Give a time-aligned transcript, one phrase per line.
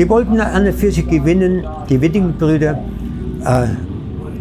[0.00, 2.70] Die wollten an für sich gewinnen, die Witting-Brüder,
[3.44, 3.66] äh,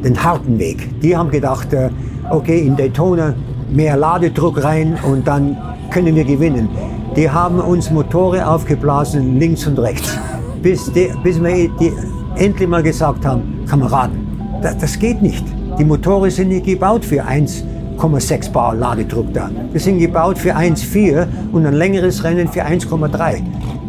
[0.01, 1.01] den harten Weg.
[1.01, 1.89] Die haben gedacht, äh,
[2.29, 3.33] okay, in Daytona
[3.69, 5.57] mehr Ladedruck rein und dann
[5.91, 6.69] können wir gewinnen.
[7.17, 10.17] Die haben uns Motoren aufgeblasen, links und rechts.
[10.63, 11.91] Bis, die, bis wir die
[12.37, 14.25] endlich mal gesagt haben, Kameraden,
[14.61, 15.43] das, das geht nicht.
[15.77, 19.49] Die Motoren sind nicht gebaut für 1,6 Bar Ladedruck da.
[19.73, 23.41] Die sind gebaut für 1,4 und ein längeres Rennen für 1,3.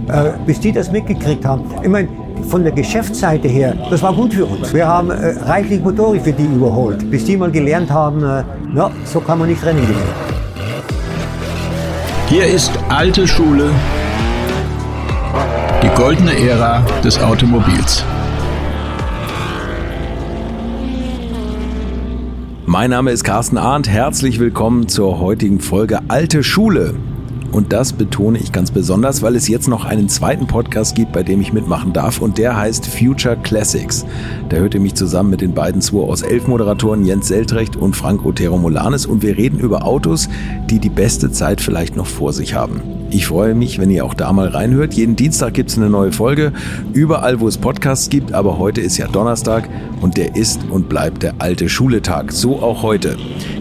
[0.09, 1.64] Äh, bis die das mitgekriegt haben.
[1.82, 2.09] Ich meine,
[2.48, 4.73] von der Geschäftsseite her, das war gut für uns.
[4.74, 8.42] Wir haben äh, reichlich Motoren für die überholt, bis die mal gelernt haben, äh,
[8.73, 10.30] na, so kann man nicht Rennen gewinnen.
[12.28, 13.70] Hier ist alte Schule,
[15.82, 18.04] die goldene Ära des Automobils.
[22.66, 23.88] Mein Name ist Carsten Arndt.
[23.88, 26.95] Herzlich willkommen zur heutigen Folge Alte Schule.
[27.52, 31.22] Und das betone ich ganz besonders, weil es jetzt noch einen zweiten Podcast gibt, bei
[31.22, 32.20] dem ich mitmachen darf.
[32.20, 34.04] Und der heißt Future Classics.
[34.48, 37.96] Da hört ihr mich zusammen mit den beiden 2 aus 11 Moderatoren Jens Seltrecht und
[37.96, 39.06] Frank Otero Molanes.
[39.06, 40.28] Und wir reden über Autos,
[40.68, 42.80] die die beste Zeit vielleicht noch vor sich haben.
[43.12, 44.95] Ich freue mich, wenn ihr auch da mal reinhört.
[44.95, 46.52] Jeden Dienstag gibt es eine neue Folge,
[46.93, 49.68] überall wo es Podcasts gibt, aber heute ist ja Donnerstag
[50.01, 52.32] und der ist und bleibt der alte Schuletag.
[52.32, 53.16] So auch heute.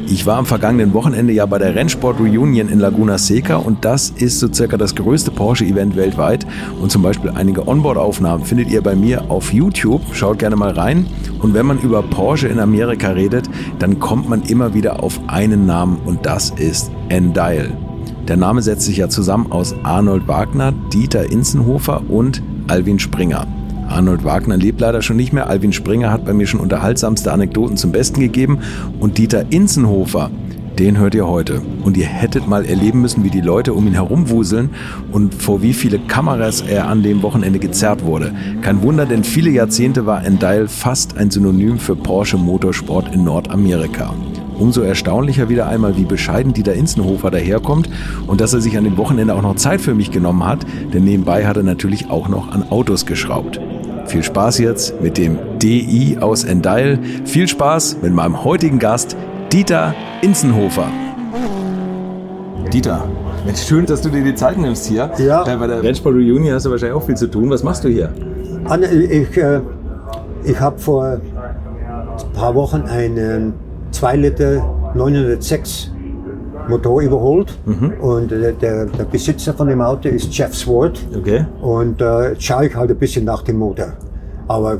[0.07, 4.09] Ich war am vergangenen Wochenende ja bei der Rennsport Reunion in Laguna Seca und das
[4.09, 6.45] ist so circa das größte Porsche-Event weltweit
[6.81, 10.01] und zum Beispiel einige Onboard-Aufnahmen findet ihr bei mir auf YouTube.
[10.13, 11.05] Schaut gerne mal rein.
[11.41, 15.65] Und wenn man über Porsche in Amerika redet, dann kommt man immer wieder auf einen
[15.65, 17.77] Namen und das ist Endial.
[18.27, 23.47] Der Name setzt sich ja zusammen aus Arnold Wagner, Dieter Inzenhofer und Alwin Springer.
[23.89, 25.49] Arnold Wagner lebt leider schon nicht mehr.
[25.49, 28.59] Alwin Springer hat bei mir schon unterhaltsamste Anekdoten zum Besten gegeben.
[28.99, 30.31] Und Dieter Inzenhofer,
[30.79, 31.61] den hört ihr heute.
[31.83, 34.69] Und ihr hättet mal erleben müssen, wie die Leute um ihn herumwuseln
[35.11, 38.33] und vor wie viele Kameras er an dem Wochenende gezerrt wurde.
[38.61, 44.13] Kein Wunder, denn viele Jahrzehnte war Endial fast ein Synonym für Porsche Motorsport in Nordamerika.
[44.57, 47.89] Umso erstaunlicher wieder einmal, wie bescheiden Dieter Inzenhofer daherkommt
[48.27, 51.05] und dass er sich an dem Wochenende auch noch Zeit für mich genommen hat, denn
[51.05, 53.59] nebenbei hat er natürlich auch noch an Autos geschraubt.
[54.09, 56.97] Viel Spaß jetzt mit dem DI aus Endeil.
[57.25, 59.15] Viel Spaß mit meinem heutigen Gast,
[59.53, 59.93] Dieter
[60.23, 60.87] Inzenhofer.
[62.73, 63.07] Dieter,
[63.55, 65.11] schön, dass du dir die Zeit nimmst hier.
[65.19, 65.43] Ja.
[65.43, 67.51] Bei der Rennsport Reunion hast du wahrscheinlich auch viel zu tun.
[67.51, 68.11] Was machst du hier?
[69.11, 69.61] Ich, äh,
[70.43, 71.21] ich habe vor ein
[72.33, 73.53] paar Wochen einen
[73.91, 75.91] 2 Liter 906
[76.69, 77.93] Motor überholt Mhm.
[78.01, 81.45] und äh, der, der Besitzer von dem Auto ist Jeff Swart Okay.
[81.61, 83.93] und äh, schaue ich halt ein bisschen nach dem Motor.
[84.47, 84.79] Aber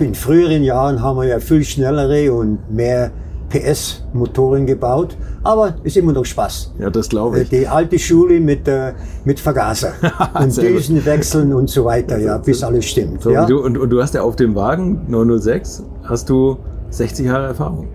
[0.00, 3.10] in früheren Jahren haben wir ja viel schnellere und mehr
[3.50, 6.74] PS-Motoren gebaut, aber ist immer noch Spaß.
[6.78, 7.48] Ja, das glaube Äh, ich.
[7.48, 8.92] Die alte Schule mit, äh,
[9.24, 9.92] mit Vergaser
[10.40, 10.78] und Sehr gut.
[10.80, 13.22] Düsenwechseln und so weiter, ja, bis alles stimmt.
[13.22, 13.42] So, ja?
[13.42, 16.58] und, du, und, und du hast ja auf dem Wagen 906 hast du
[16.90, 17.88] 60 Jahre Erfahrung.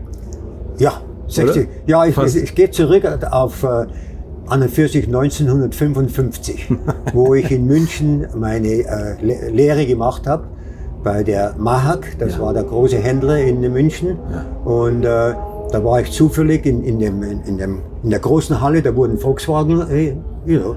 [0.80, 0.94] Ja,
[1.36, 1.64] 60.
[1.64, 1.72] Oder?
[1.88, 3.86] Ja, ich, ich, ich gehe zurück auf äh,
[4.48, 6.70] an und für sich 1955,
[7.14, 10.46] wo ich in München meine äh, Le Lehre gemacht habe
[11.04, 14.18] bei der Mahak, das war der große Händler in München.
[14.64, 15.34] Und äh,
[15.72, 19.18] da war ich zufällig in, in, dem, in, dem, in der großen Halle, da wurden
[19.18, 20.76] Volkswagen äh, you know,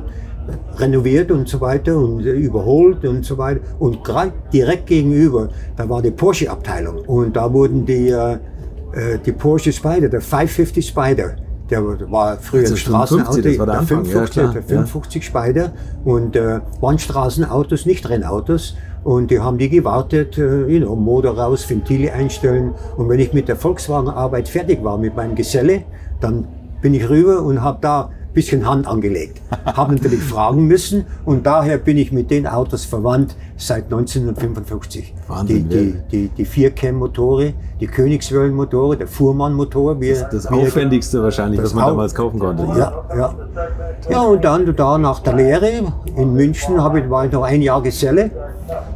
[0.78, 3.60] renoviert und so weiter und äh, überholt und so weiter.
[3.78, 6.98] Und gerade direkt gegenüber, da war die Porsche-Abteilung.
[7.06, 8.38] Und da wurden die, äh,
[8.96, 11.36] äh, die Porsche Spider, der 550 Spider,
[11.70, 14.62] der war früher Also ein Straßenauto, 55, das war der Anfang, ja, 55, klar, der
[14.62, 15.72] 55 Spider
[16.04, 18.76] und äh, waren Straßenautos, nicht Rennautos.
[19.04, 22.74] Und die haben die gewartet, äh, you know, Motor raus, Ventile einstellen.
[22.96, 25.84] Und wenn ich mit der Volkswagen-Arbeit fertig war mit meinem Geselle,
[26.20, 26.48] dann
[26.80, 29.40] bin ich rüber und habe da bisschen Hand angelegt.
[29.64, 35.14] habe natürlich fragen müssen und daher bin ich mit den Autos verwandt seit 1955.
[35.26, 39.96] Wahnsinn, die, die, die, die Viercam-Motore, die Königswellen-Motore, der Fuhrmann-Motor.
[39.96, 42.62] Das er- Aufwendigste wahrscheinlich, Das was man Au- damals kaufen konnte.
[42.78, 43.34] ja, ja.
[44.10, 45.70] Ja, und dann da nach der Lehre
[46.16, 48.30] in München habe ich, war ich noch ein Jahr Geselle.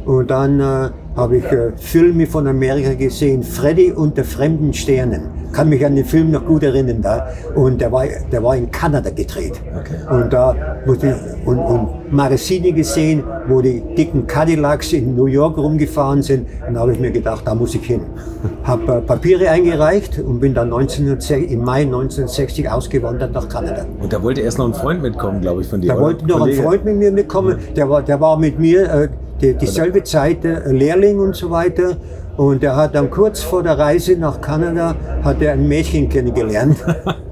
[0.05, 5.23] Und dann äh, habe ich äh, Filme von Amerika gesehen, Freddy und der fremden Sternen.
[5.51, 7.27] Kann mich an den Film noch gut erinnern da.
[7.55, 9.59] Und der war, der war in Kanada gedreht.
[9.77, 9.95] Okay.
[10.09, 10.55] Und da
[10.85, 16.47] wurde ich, und, und Maresini gesehen, wo die dicken Cadillacs in New York rumgefahren sind.
[16.65, 18.01] Und da habe ich mir gedacht, da muss ich hin.
[18.63, 23.85] Habe äh, Papiere eingereicht und bin dann 1960, im Mai 1960 ausgewandert nach Kanada.
[24.01, 25.89] Und da wollte erst noch ein Freund mitkommen, glaube ich, von dir.
[25.89, 26.03] Da oder?
[26.03, 26.63] wollte noch ein Kollege.
[26.63, 29.09] Freund mit mir mitkommen, der war, der war mit mir äh,
[29.41, 31.97] die, dieselbe Zeit äh, Lehrling und so weiter.
[32.37, 36.77] Und er hat dann kurz vor der Reise nach Kanada hat er ein Mädchen kennengelernt.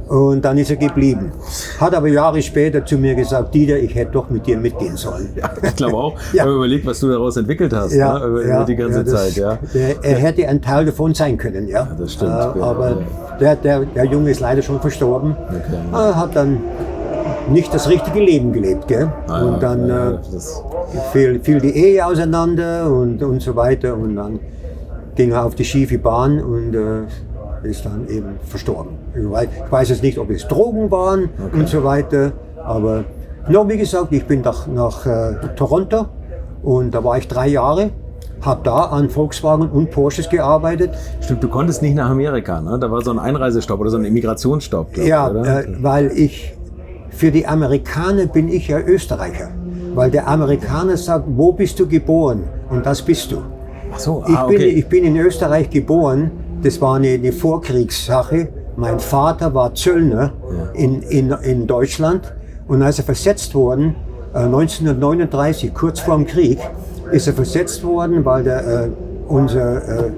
[0.09, 1.31] Und dann ist er geblieben.
[1.79, 5.29] Hat aber Jahre später zu mir gesagt, Dieter, ich hätte doch mit dir mitgehen sollen.
[5.35, 6.15] Ja, ich glaube auch.
[6.33, 6.43] Ja.
[6.45, 8.25] Aber überleg, was du daraus entwickelt hast Ja, ne?
[8.25, 9.35] über, ja, die ganze das- Zeit.
[9.35, 9.59] Ja.
[9.71, 11.87] Der, er hätte ein Teil davon sein können, ja.
[11.99, 12.63] das stimmt, Äh, ja.
[12.63, 12.97] aber
[13.39, 15.35] der, der, der Junge ist leider schon verstorben.
[15.47, 15.77] Okay.
[15.93, 16.57] Er hat dann
[17.51, 19.11] nicht das richtige Leben gelebt, gell?
[19.27, 20.63] Ah, und dann ja, äh, das,
[21.11, 23.95] fiel, fiel die Ehe auseinander und, und so weiter.
[23.95, 24.39] Und dann
[25.15, 28.93] ging er auf die schiefe Bahn und äh, ist dann eben verstorben.
[29.15, 32.31] Ich weiß, ich weiß jetzt nicht, ob es Drogen waren und so weiter.
[32.63, 33.03] Aber
[33.47, 36.05] no, wie gesagt, ich bin nach, nach äh, Toronto
[36.63, 37.91] und da war ich drei Jahre.
[38.41, 40.91] Habe da an Volkswagen und Porsches gearbeitet.
[41.19, 42.61] stimmt, du konntest nicht nach Amerika.
[42.61, 42.79] Ne?
[42.79, 44.93] Da war so ein Einreisestopp oder so ein Immigrationsstopp.
[44.93, 46.53] glaub Ja, äh, weil ich,
[47.19, 49.49] für die Amerikaner bin ich ja Österreicher.
[49.93, 52.45] Weil der Amerikaner sagt, wo bist du geboren?
[52.69, 53.39] Und das bist du.
[53.93, 54.69] Ach so, Ich, ah, bin, okay.
[54.69, 56.31] ich bin in Österreich geboren.
[56.63, 58.47] Das war eine, eine Vorkriegssache.
[58.77, 60.31] Mein Vater war Zöllner
[60.73, 62.33] in, in, in Deutschland.
[62.69, 63.95] Und als er versetzt worden,
[64.33, 66.59] äh, 1939, kurz vor dem Krieg,
[67.11, 68.89] ist er versetzt worden, weil der, äh,
[69.27, 70.11] unser äh,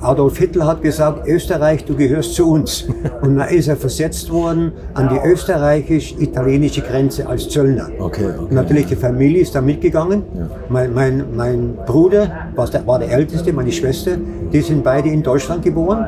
[0.00, 2.86] Adolf Hitler hat gesagt, Österreich, du gehörst zu uns.
[3.22, 7.88] Und dann ist er versetzt worden an die österreichisch-italienische Grenze als Zöllner.
[7.98, 8.54] Okay, okay.
[8.54, 10.22] Natürlich die Familie ist da mitgegangen.
[10.68, 14.12] Mein, mein, mein Bruder war der, war der Älteste, meine Schwester,
[14.52, 16.04] die sind beide in Deutschland geboren.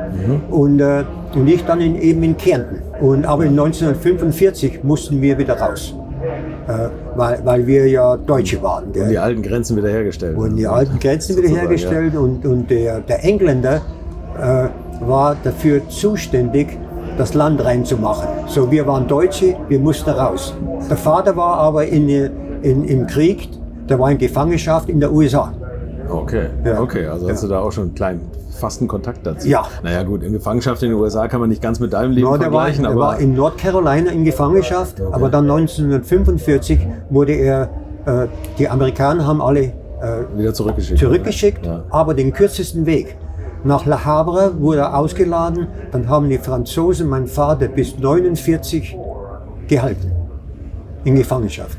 [0.51, 2.83] Und, äh, und ich dann in, eben in Kärnten.
[3.01, 5.95] Und, aber in 1945 mussten wir wieder raus.
[6.67, 6.89] Äh,
[7.19, 8.93] weil, weil wir ja Deutsche waren.
[8.93, 9.03] gell?
[9.03, 10.37] Und die alten Grenzen wiederhergestellt.
[10.37, 13.83] wurden die alten Grenzen wiederhergestellt und, und der, der Engländer
[14.41, 14.69] äh,
[15.01, 16.79] war dafür zuständig,
[17.19, 18.29] das Land reinzumachen.
[18.47, 20.55] So, wir waren Deutsche, wir mussten raus.
[20.89, 22.09] Der Vater war aber in,
[22.63, 23.49] in, im Krieg,
[23.89, 25.53] der war in Gefangenschaft in der USA.
[26.09, 26.15] Ja.
[26.15, 26.81] Okay, Ja.
[26.81, 28.21] okay, also hast du da auch schon einen kleinen,
[28.59, 29.47] fast einen Kontakt dazu.
[29.49, 29.67] Ja.
[29.83, 32.37] Naja gut, in Gefangenschaft in den USA kann man nicht ganz mit deinem Leben No,
[32.37, 37.69] der war, vergleichen, der aber war in Nordcarolina in Gefangenschaft, aber dann 1945 wurde er,
[38.07, 38.27] äh,
[38.59, 39.73] die Amerikaner haben alle äh,
[40.37, 40.99] wieder zurückgeschickt.
[41.01, 41.85] zurückgeschickt, Ja.
[41.91, 43.17] aber den kürzesten Weg.
[43.65, 48.97] Nach Le Havre wurde er ausgeladen, dann haben die Franzosen meinen Vater bis 49
[49.67, 50.13] gehalten.
[51.05, 51.77] In Gefangenschaft.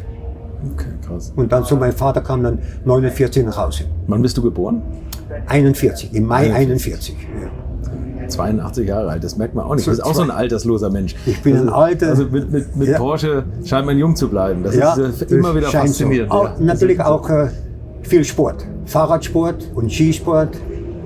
[0.74, 1.34] Okay, krass.
[1.36, 3.84] Und dann so mein Vater kam dann 49 nach Hause.
[4.08, 4.82] Wann bist du geboren?
[5.48, 7.16] 41, im Mai 41.
[7.16, 7.16] 41.
[7.42, 7.50] Ja.
[8.30, 9.88] 82 Jahre alt, das merkt man auch nicht.
[9.88, 11.16] Du bist auch so ein altersloser Mensch.
[11.26, 12.98] Ich bin ein alter- Also mit, mit, mit Ja.
[13.00, 14.62] Porsche scheint man jung zu bleiben.
[14.64, 16.32] Das Ja, ist äh, immer wieder faszinierend.
[16.32, 16.38] So.
[16.38, 16.56] Auch, ja.
[16.60, 17.48] natürlich auch äh,
[18.04, 18.66] viel Sport.
[18.86, 20.50] Fahrradsport und Skisport.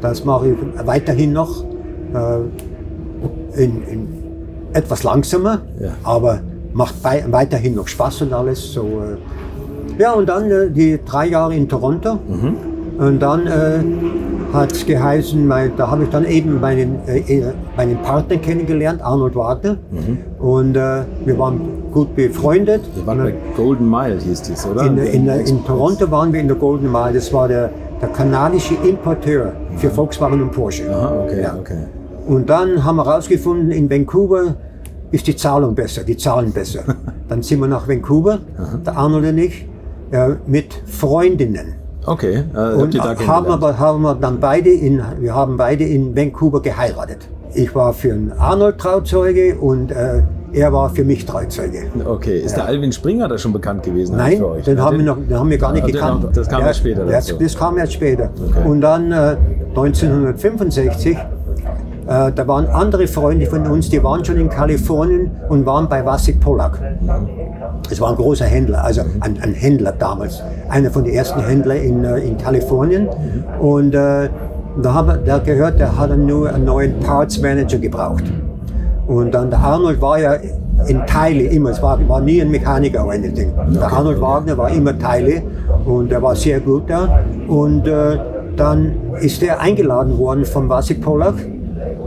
[0.01, 1.63] Das mache ich weiterhin noch.
[2.13, 2.39] Äh,
[3.55, 4.07] in, in
[4.73, 5.61] etwas langsamer,
[6.03, 6.41] aber
[6.73, 8.73] macht bei, weiterhin noch Spaß und alles.
[8.73, 9.17] So, äh.
[9.97, 12.15] Ja, und dann äh, die drei Jahre in Toronto.
[12.15, 12.57] Mhm.
[12.97, 13.79] Und dann äh,
[14.53, 19.01] hat es geheißen, mein, da habe ich dann eben meinen, äh, äh, meinen Partner kennengelernt,
[19.01, 19.77] Arnold Wagner.
[20.39, 21.59] Und äh, wir waren
[21.91, 22.81] gut befreundet.
[22.95, 23.01] Mhm.
[23.01, 24.83] Ihr wart bei Golden Mile, hieß dies, oder?
[24.85, 27.13] In, in, in Toronto waren wir in der Golden Mile.
[27.13, 30.89] Das war der, der kanadische Importeur für Volkswagen und Porsche.
[30.89, 31.55] Aha, okay, Ja.
[31.59, 31.77] okay.
[32.27, 34.55] Und dann haben wir herausgefunden, in Vancouver
[35.11, 36.83] ist die Zahlung besser, die Zahlen besser.
[37.27, 38.39] dann sind wir nach Vancouver,
[38.85, 39.67] der Arnold und ich,
[40.13, 41.73] äh, mit Freundinnen.
[42.05, 46.61] Okay, äh, Und haben aber haben wir dann beide in, wir haben beide in Vancouver
[46.61, 47.27] geheiratet.
[47.55, 50.21] Ich war für den Arnold Trauzeuge und äh,
[50.51, 51.85] er war für mich Trauzeuge.
[52.05, 54.63] Okay, ist der Alvin Springer da schon bekannt gewesen Nein, für euch?
[54.65, 56.23] den Ja, haben, wir noch, den haben wir gar nicht Ah, den gekannt.
[56.23, 57.39] noch- das kam erst später Das, dazu.
[57.41, 58.29] das kam erst später.
[58.49, 58.67] Okay.
[58.69, 59.35] Und dann äh,
[59.75, 61.17] 1965,
[62.07, 66.05] äh, da waren andere Freunde von uns, die waren schon in Kalifornien und waren bei
[66.05, 66.79] Wasik Polak.
[67.89, 71.77] Es war ein großer Händler, also ein, ein Händler damals, einer von den ersten Händlern
[71.77, 73.07] in, äh, in Kalifornien.
[73.59, 74.29] Und äh,
[74.81, 78.23] da haben wir da gehört, der hat nur einen neuen Parts Manager gebraucht.
[79.07, 80.35] Und dann der Arnold war ja
[80.87, 83.53] in Teile immer, es war, war nie ein Mechaniker oder anything.
[83.73, 85.41] Der Arnold Wagner war immer Teile
[85.85, 87.21] und er war sehr gut da.
[87.47, 88.17] Und äh,
[88.55, 91.35] dann ist er eingeladen worden von Vasik Polak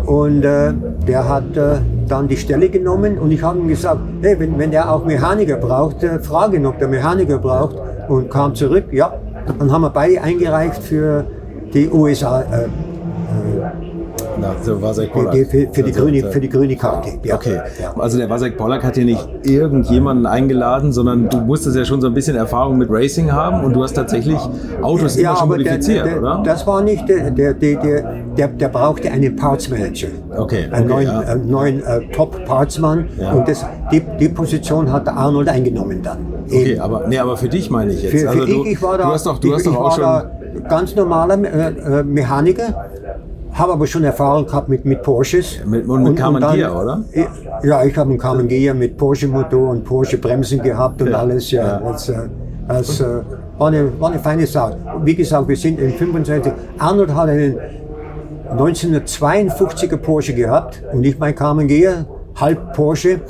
[0.07, 0.73] und äh,
[1.07, 1.77] der hat äh,
[2.09, 5.57] dann die Stelle genommen und ich habe ihm gesagt, hey, wenn, wenn der auch Mechaniker
[5.57, 7.77] braucht, äh, frage ihn, ob der Mechaniker braucht
[8.09, 9.13] und kam zurück, ja.
[9.59, 11.25] Dann haben wir beide eingereicht für
[11.73, 12.67] die USA, äh,
[14.39, 15.35] Na, so Wasek für, Pollack.
[15.35, 17.11] für, für, die Also, grüne, äh, für die grüne Karte.
[17.23, 17.37] Ja.
[17.37, 17.95] Okay, Ja.
[17.99, 22.07] also der Wasek Pollack hat hier nicht irgendjemanden eingeladen, sondern du musstest ja schon so
[22.07, 24.39] ein bisschen Erfahrung mit Racing haben und du hast tatsächlich
[24.83, 26.43] Autos immer schon aber der, modifiziert, der, oder?
[26.45, 27.77] das war nicht der, der, der,
[28.37, 30.09] der, der, brauchte einen Parts Manager.
[30.37, 31.19] Okay, Einen okay, neuen, ja.
[31.21, 33.09] einen neuen äh, Top-Partsmann.
[33.19, 33.33] Ja.
[33.33, 36.19] Und das, die, die Position hat der Arnold eingenommen dann.
[36.47, 36.81] okay, Eben.
[36.81, 38.13] aber, nee, aber für dich meine ich jetzt.
[38.13, 39.77] Für, für also ich, du, ich war da, du hast doch, du ich, hast doch
[39.77, 40.69] auch schon.
[40.69, 42.87] ganz normaler äh, äh, Mechaniker.
[43.53, 45.61] habe aber schon Erfahrung gehabt mit, mit Porsches.
[45.67, 47.05] Mit, und mit Carmen Gia, oder?
[47.63, 51.19] Ja, ich habe einen Carmen Gia mit Porsche-Motor und Porsche-Bremsen gehabt und ja.
[51.19, 51.51] alles.
[51.51, 51.79] Ja, ja.
[51.81, 52.15] Das, äh,
[52.69, 53.05] das äh,
[53.59, 54.77] war, eine, war eine feine Sache.
[55.05, 56.53] Wie gesagt, wir sind in 25.
[56.79, 57.57] Arnold hat einen
[58.57, 61.69] 1952er Porsche gehabt und ich mein Carmen
[62.35, 63.21] halb Porsche.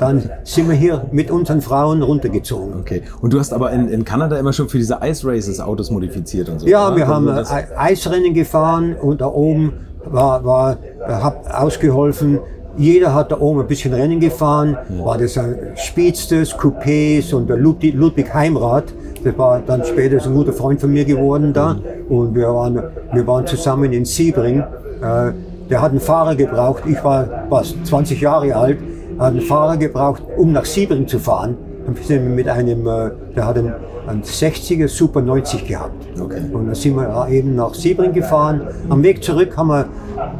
[0.00, 2.80] Dann sind wir hier mit unseren Frauen runtergezogen.
[2.80, 3.02] Okay.
[3.20, 6.48] Und du hast aber in, in Kanada immer schon für diese Ice Races Autos modifiziert
[6.48, 6.66] und so.
[6.66, 6.96] Ja, oder?
[6.96, 9.72] wir haben Eisrennen gefahren und da oben
[10.04, 12.40] war, war, hab ausgeholfen.
[12.76, 14.76] Jeder hat da oben ein bisschen Rennen gefahren.
[14.98, 15.04] Ja.
[15.04, 18.92] War das ein Speedsters, Coupés und der Ludwig, Ludwig Heimrath.
[19.22, 21.74] Das war dann später so ein guter Freund von mir geworden da.
[21.74, 22.16] Mhm.
[22.16, 24.60] Und wir waren, wir waren zusammen in Siebring.
[24.60, 25.32] Äh,
[25.70, 26.82] der hat einen Fahrer gebraucht.
[26.86, 28.78] Ich war was, 20 Jahre alt
[29.18, 31.56] hat einen Fahrer gebraucht, um nach Siebring zu fahren.
[31.86, 33.72] Dann sind wir mit einem, äh, der hat einen,
[34.06, 35.94] einen 60er Super 90 gehabt.
[36.20, 36.40] Okay.
[36.52, 38.62] Und dann sind wir eben nach Siebring gefahren.
[38.88, 39.86] Am Weg zurück haben wir,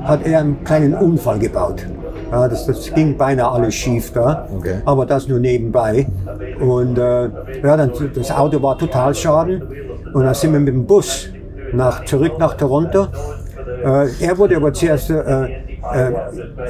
[0.05, 1.87] hat er einen kleinen Unfall gebaut.
[2.35, 4.81] Ja, das, das ging beinahe alles schief da, okay.
[4.85, 6.07] aber das nur nebenbei.
[6.59, 7.29] Und äh,
[7.63, 9.63] ja, dann, das Auto war total schaden.
[10.13, 11.29] Und dann sind wir mit dem Bus
[11.73, 13.07] nach, zurück nach Toronto.
[13.85, 16.13] Äh, er wurde aber zuerst äh, äh,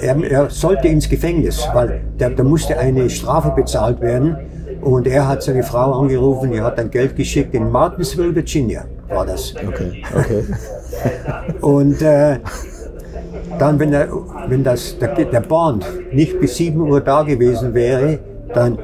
[0.02, 4.36] er, er, sollte ins Gefängnis, weil da, da musste eine Strafe bezahlt werden.
[4.82, 9.24] Und er hat seine Frau angerufen, die hat dann Geld geschickt in Martinsville, Virginia, war
[9.24, 9.54] das.
[9.66, 10.44] Okay, okay.
[11.62, 12.36] und äh,
[13.58, 14.08] dann, wenn, der,
[14.48, 18.18] wenn das, der, der Bond nicht bis 7 Uhr da gewesen wäre,
[18.54, 18.78] dann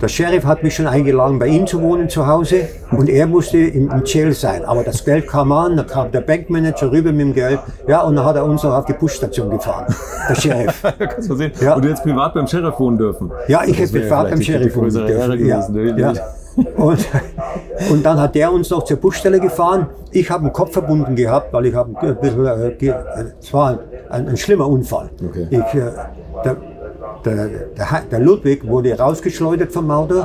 [0.00, 3.58] der Sheriff hat mich schon eingeladen, bei ihm zu wohnen zu Hause und er musste
[3.58, 4.64] im, im Jail sein.
[4.64, 8.14] Aber das Geld kam an, da kam der Bankmanager rüber mit dem Geld, ja, und
[8.14, 9.86] dann hat er uns noch auf die Busstation gefahren,
[10.28, 10.82] der Sheriff.
[10.98, 11.50] Kannst du sehen.
[11.60, 11.74] Ja.
[11.74, 13.32] Und du hättest privat beim Sheriff wohnen dürfen.
[13.48, 15.46] Ja, ich hätte privat beim Sheriff wohnen dürfen.
[15.46, 16.12] Ja.
[16.12, 16.12] ja.
[16.76, 17.06] Und,
[17.90, 19.88] und dann hat der uns noch zur Busstelle gefahren.
[20.10, 23.78] Ich habe einen Kopf verbunden gehabt, weil ich habe ein bisschen, äh, es war
[24.10, 25.10] ein, ein, schlimmer Unfall.
[25.24, 25.46] Okay.
[25.50, 25.90] Ich, äh,
[26.44, 26.56] der,
[27.24, 30.22] der, der, der, Ludwig wurde rausgeschleudert vom Auto,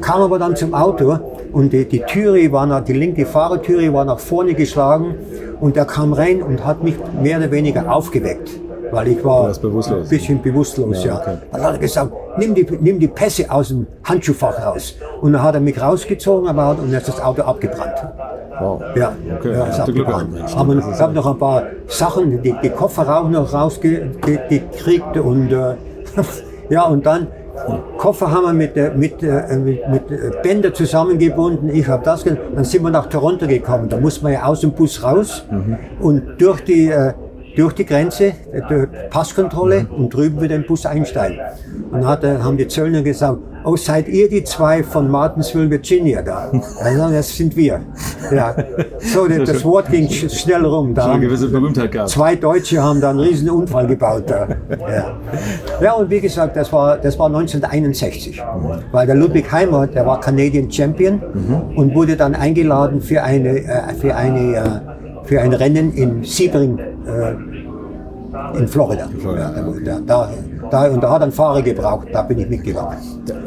[0.00, 1.18] kam aber dann zum Auto
[1.52, 5.14] und die, die Türe war nach, die linke Fahrertüre war nach vorne geschlagen
[5.60, 8.50] und er kam rein und hat mich mehr oder weniger aufgeweckt.
[8.90, 11.18] Weil ich war ein bisschen bewusstlos, ja.
[11.18, 11.38] Okay.
[11.50, 14.96] Dann hat er gesagt, nimm die, nimm die Pässe aus dem Handschuhfach raus.
[15.20, 17.96] Und dann hat er mich rausgezogen aber, und dann ist das Auto abgebrannt.
[18.60, 18.82] Wow.
[18.94, 19.52] Ja, okay.
[19.52, 20.36] ja ist abgebrannt.
[20.56, 25.74] Aber ich habe noch ein paar Sachen, die, die Koffer auch noch rausgekriegt und äh,
[26.68, 27.28] ja, und dann
[27.98, 31.68] Koffer haben wir mit, mit, äh, mit, mit Bänder zusammengebunden.
[31.68, 32.40] Ich habe das gemacht.
[32.54, 33.88] Dann sind wir nach Toronto gekommen.
[33.88, 35.76] Da muss man ja aus dem Bus raus mhm.
[36.00, 37.12] und durch die, äh,
[37.56, 39.90] durch die Grenze, die Passkontrolle mhm.
[39.90, 41.38] und drüben wieder in den Bus einsteigen.
[41.90, 46.22] Und dann hat, haben die Zöllner gesagt, oh, seid ihr die zwei von Martinsville, Virginia
[46.22, 46.50] da?
[46.82, 47.80] Also, das sind wir.
[48.32, 48.54] Ja.
[48.98, 50.94] So, das, das Wort ging schnell rum.
[50.94, 51.06] Da.
[52.06, 54.24] Zwei Deutsche haben da einen riesen Unfall gebaut.
[54.26, 54.48] Da.
[54.70, 55.16] Ja.
[55.80, 58.36] ja, und wie gesagt, das war, das war 1961.
[58.38, 58.82] Mhm.
[58.90, 61.76] Weil der Ludwig Heimer, der war Canadian Champion mhm.
[61.76, 64.91] und wurde dann eingeladen für eine, äh, für eine, äh,
[65.24, 69.08] für ein Rennen in Sebring, äh, in Florida.
[69.36, 70.30] Ja, da,
[70.70, 72.96] da, und da hat ein Fahrer gebraucht, da bin ich mitgegangen.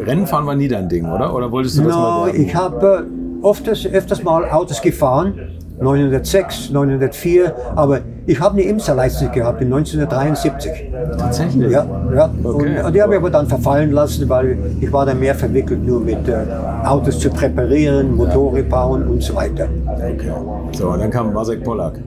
[0.05, 1.34] Rennfahren war nie dein Ding, oder?
[1.34, 2.41] Oder wolltest du das no, mal werden?
[2.41, 3.08] Ich habe
[3.44, 9.74] äh, öfters, öfters mal Autos gefahren, 906, 904, aber ich habe eine Imsa-Leistung gehabt in
[9.74, 10.72] 1973.
[11.17, 11.72] Tatsächlich?
[11.72, 12.29] Ja, ja.
[12.44, 12.82] Okay.
[12.84, 16.00] Und, die habe ich aber dann verfallen lassen, weil ich war dann mehr verwickelt nur
[16.00, 16.38] mit äh,
[16.84, 19.67] Autos zu präparieren, Motoren bauen und so weiter.
[19.96, 20.32] Okay.
[20.72, 22.00] So, und dann kam Vasek Pollack.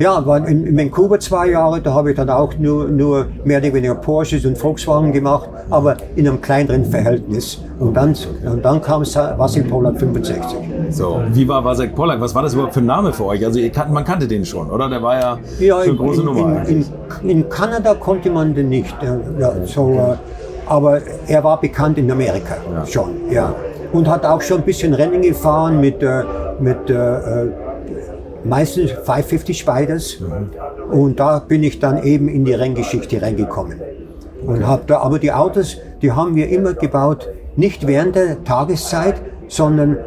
[0.00, 3.58] Ja, war in, in Vancouver zwei Jahre, da habe ich dann auch nur, nur mehr
[3.58, 7.60] oder weniger Porsches und Volkswagen gemacht, aber in einem kleineren Verhältnis.
[7.80, 10.56] Und dann, und dann kam Vasek Pollack 65.
[10.90, 12.20] So, wie war Vasek Pollack?
[12.20, 13.44] Was war das überhaupt für ein Name für euch?
[13.44, 14.88] Also kan man kannte den schon, oder?
[14.88, 16.68] Der war ja, ja eine große in, Nummer.
[16.68, 16.84] In,
[17.22, 18.96] in, in, Kanada konnte man den nicht.
[19.38, 20.12] Ja, so, okay.
[20.12, 20.16] Äh,
[20.66, 22.86] aber er war bekannt in Amerika ja.
[22.86, 23.54] schon, ja.
[23.92, 26.22] Und hat auch schon ein bisschen Rennen gefahren mit, äh,
[26.60, 27.46] mit äh,
[28.44, 30.20] meistens 550 Spiders.
[30.20, 30.92] Mhm.
[30.92, 33.80] Und da bin ich dann eben in die Renngeschichte reingekommen.
[34.46, 39.16] Und hab da, aber die Autos, die haben wir immer gebaut, nicht während der Tageszeit,
[39.48, 39.98] sondern äh,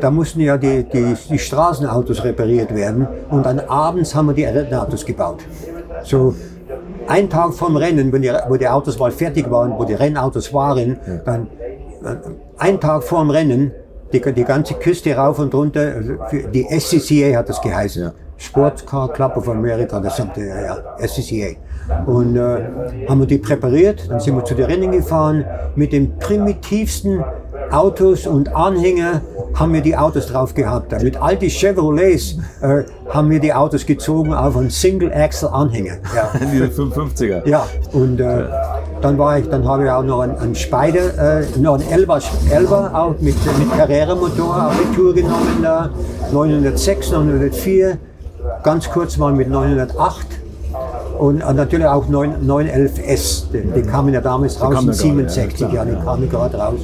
[0.00, 3.06] da mussten ja die, die, die Straßenautos repariert werden.
[3.30, 5.38] Und dann abends haben wir die Rennautos gebaut.
[6.02, 6.34] So
[7.06, 10.52] ein Tag vom Rennen, wenn die, wo die Autos mal fertig waren, wo die Rennautos
[10.52, 11.48] waren, dann
[12.04, 12.16] äh,
[12.58, 13.72] ein Tag vor dem Rennen
[14.12, 15.92] die, die ganze Küste rauf und runter.
[15.96, 16.14] Also
[16.52, 18.02] die SCCA hat das geheißen.
[18.02, 18.12] Ja.
[18.36, 21.56] Sports Car Club of America, das sagte ja, ja, SCCA.
[22.06, 25.44] Und äh, haben wir die präpariert, dann sind wir zu den Rennen gefahren
[25.74, 27.24] mit den primitivsten
[27.70, 29.20] Autos und Anhänger
[29.54, 30.92] haben wir die Autos drauf gehabt.
[31.02, 35.96] Mit alten Chevrolets äh, haben wir die Autos gezogen auf einen Single-Axle-Anhänger.
[36.14, 36.30] Ja.
[36.52, 37.48] Diese 550er.
[37.48, 38.44] Ja, und äh,
[39.00, 42.20] dann war ich, dann habe ich auch noch einen, einen Spider, äh, noch einen Elba,
[42.50, 45.90] Elba auch mit, mit Carrera-Motor auf die Tour genommen da.
[46.32, 47.98] 906, 904,
[48.62, 50.26] ganz kurz mal mit 908
[51.18, 55.84] und natürlich auch 9, 911S, die, die kamen ja damals raus in 67, ja, ja,
[55.84, 56.80] die kamen gerade raus.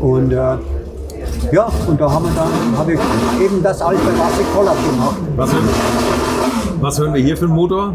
[0.00, 0.56] Und äh,
[1.52, 3.00] ja, und da haben wir dann, habe ich
[3.42, 5.16] eben das alte Wasser Collab gemacht.
[5.36, 5.68] Was hören,
[6.80, 7.94] was hören wir hier für einen Motor?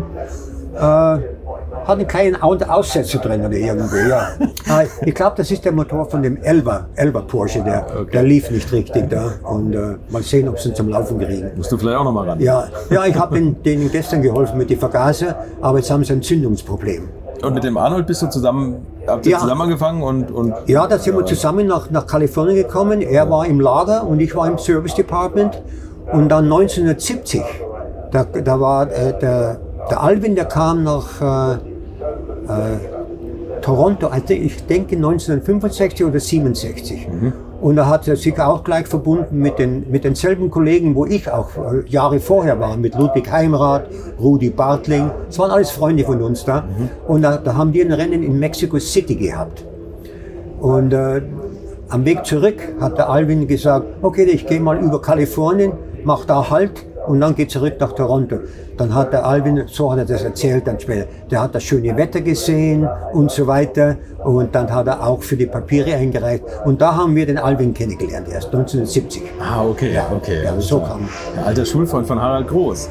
[0.76, 4.30] Äh, hat einen kleinen Aussetzer drin oder irgendwie, ja.
[4.70, 8.12] Ah, ich glaube, das ist der Motor von dem Elba, Elba Porsche, der, okay.
[8.14, 9.34] der lief nicht richtig da.
[9.44, 11.52] Und äh, mal sehen, ob sie ihn zum Laufen kriegen.
[11.58, 12.40] Musst du vielleicht auch nochmal ran.
[12.40, 16.22] Ja, ja ich habe denen gestern geholfen mit den Vergaser, aber jetzt haben sie ein
[16.22, 17.10] Zündungsproblem.
[17.44, 19.40] Und mit dem Arnold bist du zusammen, habt ihr ja.
[19.40, 23.02] zusammen angefangen und, und Ja, da sind wir zusammen nach, nach Kalifornien gekommen.
[23.02, 25.62] Er war im Lager und ich war im Service Department.
[26.12, 27.42] Und dann 1970,
[28.12, 31.58] da, da war äh, der, der Alvin, der kam nach äh, äh,
[33.62, 37.08] Toronto, also ich denke 1965 oder 67.
[37.08, 37.34] Mhm.
[37.62, 41.30] Und da hat er sich auch gleich verbunden mit, den, mit denselben Kollegen, wo ich
[41.30, 43.84] auch äh, Jahre vorher war, mit Ludwig Heimrath,
[44.20, 45.12] Rudi Bartling.
[45.28, 46.62] Das waren alles Freunde von uns da.
[46.62, 46.90] Mhm.
[47.08, 49.64] Und da, da, haben die ein Rennen in Mexico City gehabt.
[50.60, 51.22] Und äh,
[51.90, 56.50] am Weg zurück hat der Alvin gesagt, okay, ich gehe mal über Kalifornien, mach da
[56.50, 58.40] Halt und dann geht zurück nach Toronto.
[58.78, 61.96] Dann hat der Alvin, so hat er das erzählt dann später, der hat das schöne
[61.96, 66.82] Wetter gesehen und so weiter und dann hat er auch für die Papiere eingereicht und
[66.82, 69.24] da haben wir den Alvin kennengelernt, erst 1970.
[69.40, 70.44] Ah, okay, ja, okay.
[70.44, 71.08] Ja, so kam.
[71.36, 72.90] Der alter Schulfreund von Harald Groß.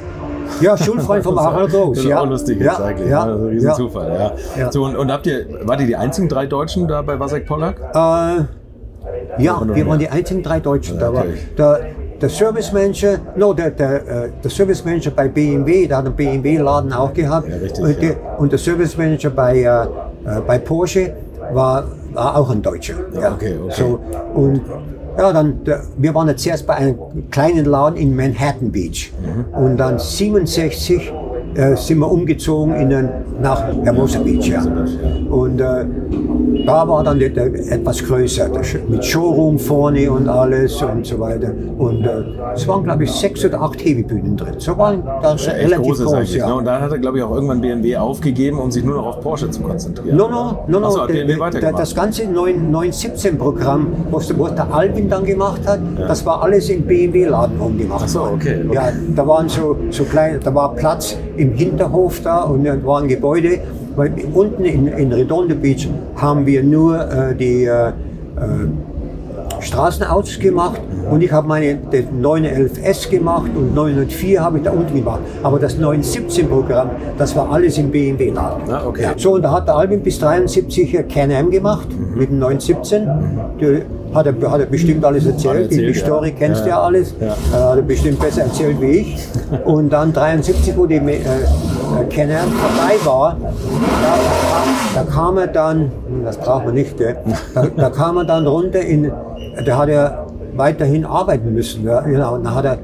[0.61, 1.97] Ja, Schulfreund von Harald Groß.
[1.97, 2.21] Das ist ja.
[2.21, 3.09] auch lustig ja, eigentlich.
[3.09, 3.75] Ja, also, riesen ja.
[3.75, 4.63] Zufall, ja.
[4.63, 4.73] ja.
[4.73, 7.77] So, und, und, habt ihr, wart ihr die einzigen drei Deutschen da bei Wasek Pollack?
[7.95, 10.99] Äh, ja, wir waren die einzigen drei Deutschen.
[10.99, 11.25] Da war
[11.57, 11.81] der,
[12.21, 16.93] der Service Manager, no, der, der, der Service Manager bei BMW, der hat einen BMW-Laden
[16.93, 17.49] auch gehabt.
[17.49, 19.87] Ja, richtig, und, der, und, der Service Manager bei, äh,
[20.47, 21.15] bei Porsche
[21.53, 22.95] war, war auch ein Deutscher.
[23.15, 23.75] Ja, okay, okay.
[23.77, 24.01] So,
[24.35, 24.61] und
[25.19, 26.97] ja, dann, der, wir waren jetzt erst bei einem
[27.31, 29.13] kleinen Laden in Manhattan Beach.
[29.21, 29.55] Mhm.
[29.55, 31.13] Und dann 67
[31.55, 33.09] äh, sind wir umgezogen in den,
[33.43, 34.49] nach Hermosa Beach.
[34.49, 34.63] Ja.
[35.31, 35.85] Und äh,
[36.67, 38.49] da war dann etwas größer,
[38.89, 41.53] mit Showroom vorne und alles und so weiter.
[41.79, 42.23] Und äh,
[42.55, 44.55] es waren, glaube ich, sechs oder acht Hebebühnen drin.
[44.59, 46.05] So waren das ja, relativ groß.
[46.05, 46.47] groß ja.
[46.47, 46.55] Ne?
[46.55, 49.21] Und dann hat er, glaube ich, auch irgendwann BMW aufgegeben, um sich nur noch auf
[49.21, 50.17] Porsche zu konzentrieren.
[50.17, 50.91] No, no, no, no.
[50.91, 56.07] So, BMW der, das ganze 917-Programm, was, was der Alvin dann gemacht hat, ja.
[56.07, 58.03] das war alles im BMW-Laden umgemacht.
[58.05, 58.75] Ach so, okay, okay.
[58.75, 63.01] Ja, da waren so, so klein, da war Platz im Hinterhof da und da war
[63.01, 63.61] ein Gebäude
[63.97, 67.93] weil unten in, in Redondo Beach haben wir nur äh, die äh, äh
[69.61, 75.21] Straßenautos gemacht und ich habe meine 911S gemacht und 904 habe ich da unten gemacht.
[75.43, 78.73] Aber das 917-Programm, das war alles im BMW-Laden.
[78.73, 79.09] Ah, okay.
[79.19, 82.19] So, und da hat der Albin bis 73 Can-Am gemacht mhm.
[82.19, 83.05] mit dem 917.
[83.05, 84.00] Mhm.
[84.15, 85.71] Hat er, hat er bestimmt alles erzählt.
[85.71, 86.83] erzählt die, Story kennst du ja.
[86.83, 87.15] alles.
[87.21, 89.19] Äh, hat er bestimmt besser erzählt wie ich.
[89.65, 91.21] Und dann 73, wo die äh,
[92.09, 93.37] Can-Am vorbei war,
[94.95, 95.93] da, da, kam er dann,
[96.25, 99.13] das braucht man nicht, da, da kam er dann runter in,
[99.65, 101.85] da hat er weiterhin arbeiten müssen.
[101.85, 102.35] Ja, genau.
[102.35, 102.79] Und dann hat er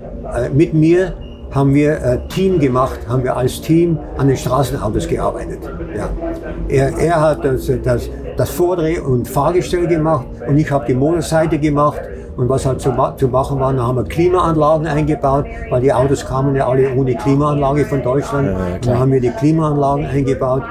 [0.45, 1.13] äh, mit mir
[1.51, 5.59] haben wir äh, Team gemacht, haben wir als Team an den Straßenautos gearbeitet.
[5.97, 6.09] Ja.
[6.69, 11.59] Er, er hat das, das, das Vordreh- und Fahrgestell gemacht und ich habe die Motorseite
[11.59, 12.01] gemacht.
[12.37, 16.27] Und was halt zu, zu machen war, dann haben wir Klimaanlagen eingebaut, weil die Autos
[16.27, 18.49] kamen ja alle ohne Klimaanlage von Deutschland.
[18.49, 20.63] Ja, ja, dann haben wir die Klimaanlagen eingebaut.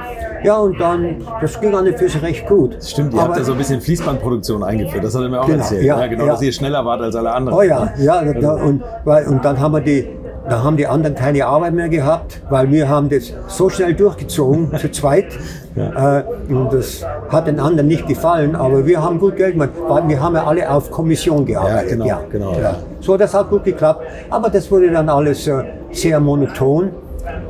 [0.44, 2.76] Ja, und dann, das ging an den Füßen recht gut.
[2.76, 5.42] Das stimmt, ihr Aber, habt ja so ein bisschen Fließbandproduktion eingeführt, das hat er mir
[5.42, 5.84] auch genau, erzählt.
[5.84, 7.58] Ja, ja genau, dass ihr schneller wart als alle anderen.
[7.58, 10.08] Oh ja, ja, da, und, weil, und dann haben wir die,
[10.50, 14.72] da haben die anderen keine Arbeit mehr gehabt, weil wir haben das so schnell durchgezogen,
[14.78, 15.28] zu zweit.
[15.76, 16.20] Ja.
[16.20, 20.08] Äh, und das hat den anderen nicht gefallen, aber wir haben gut Geld gemacht, weil
[20.08, 21.90] wir haben ja alle auf Kommission gearbeitet.
[21.90, 22.22] Ja, genau, ja.
[22.32, 22.54] genau.
[22.60, 22.76] Ja.
[23.02, 24.06] So, das hat gut geklappt.
[24.30, 26.92] Aber das wurde dann alles äh, sehr monoton.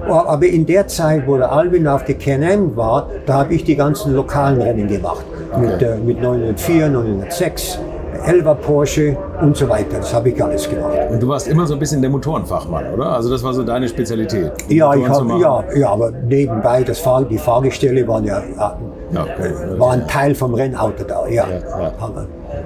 [0.08, 3.75] Aber in der Zeit, wo der Alvin auf der Can-Am war, da habe ich die
[3.75, 5.25] ganzen lokalen Rennen gemacht.
[5.51, 5.65] Okay.
[5.65, 7.79] Mit, äh, mit 904, 906,
[8.25, 9.97] 11 Porsche und so weiter.
[9.97, 10.97] Das habe ich alles gemacht.
[11.10, 13.12] Und du warst immer so ein bisschen der Motorenfachmann, oder?
[13.12, 14.51] Also das war so deine Spezialität.
[14.69, 18.78] Ja, ich hab, ja, ja, aber nebenbei, das Fahr die Fahrgestelle waren ja, ja
[19.12, 19.54] okay.
[19.78, 21.28] war ein Teil vom Rennauto da.
[21.28, 21.45] Ja.
[21.47, 21.93] ja, ja.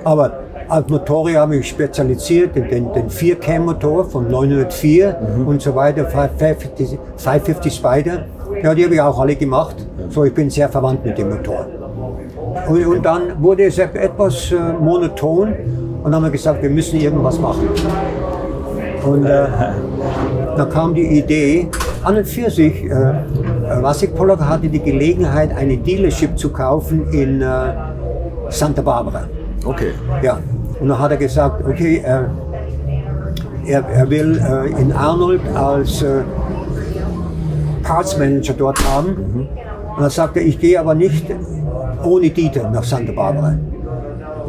[0.03, 0.31] Aber,
[0.67, 5.47] als Motorrad habe ich spezialisiert, den, den, 4-Cam-Motor von 904 mhm.
[5.47, 8.25] und so weiter, 550, 550 Spider.
[8.61, 9.75] Ja, die habe ich auch alle gemacht.
[10.09, 11.65] So, ich bin sehr verwandt mit dem Motor.
[12.69, 15.53] Und, und dann wurde es etwas äh, monoton
[16.03, 17.67] Und dann haben wir gesagt, wir müssen irgendwas machen.
[19.03, 19.47] Und äh,
[20.57, 21.67] da kam die Idee,
[22.03, 23.13] an und für sich, äh,
[23.81, 27.45] Wasik Pollock hatte die Gelegenheit, eine Dealership zu kaufen in äh,
[28.49, 29.23] Santa Barbara.
[29.65, 29.91] Okay.
[30.21, 30.39] Ja,
[30.79, 32.23] und dann hat er gesagt, okay, äh,
[33.65, 36.21] er, er will äh, in Arnold als äh,
[37.83, 39.47] Parts Manager dort haben.
[39.95, 41.25] Und dann sagte er, ich gehe aber nicht
[42.03, 43.55] ohne Dieter nach Santa Barbara.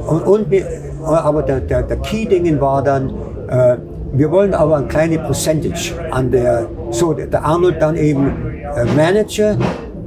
[0.07, 0.67] Und, und wir,
[1.05, 3.11] aber der, der, der Key-Dingen war dann,
[3.49, 3.77] äh,
[4.13, 8.33] wir wollen aber ein kleines Percentage an der, so der Arnold dann eben
[8.75, 9.57] äh, Manager,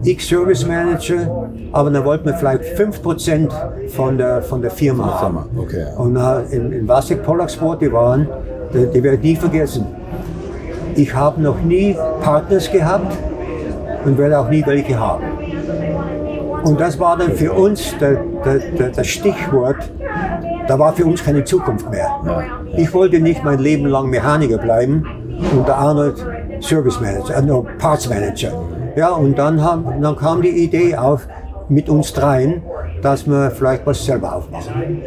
[0.04, 3.50] ich Service Manager, aber dann wollten wir vielleicht 5%
[3.90, 5.38] von der, von der Firma haben.
[5.58, 5.86] okay.
[5.98, 8.28] Und äh, in, in Wasik Pollacksport, die waren,
[8.74, 9.86] die, die werde ich nie vergessen.
[10.96, 13.18] Ich habe noch nie Partners gehabt
[14.06, 15.24] und werde auch nie welche haben.
[16.64, 19.92] Und das war dann für uns der, der, der, das Stichwort,
[20.68, 22.08] da war für uns keine Zukunft mehr.
[22.78, 25.06] Ich wollte nicht mein Leben lang Mechaniker bleiben
[25.56, 26.26] und der Arnold
[26.62, 28.52] Service Manager, äh, no, Parts Manager.
[28.96, 31.28] Ja, und dann, haben, dann kam die Idee auf
[31.68, 32.62] mit uns dreien,
[33.02, 35.02] dass wir vielleicht was selber aufmachen.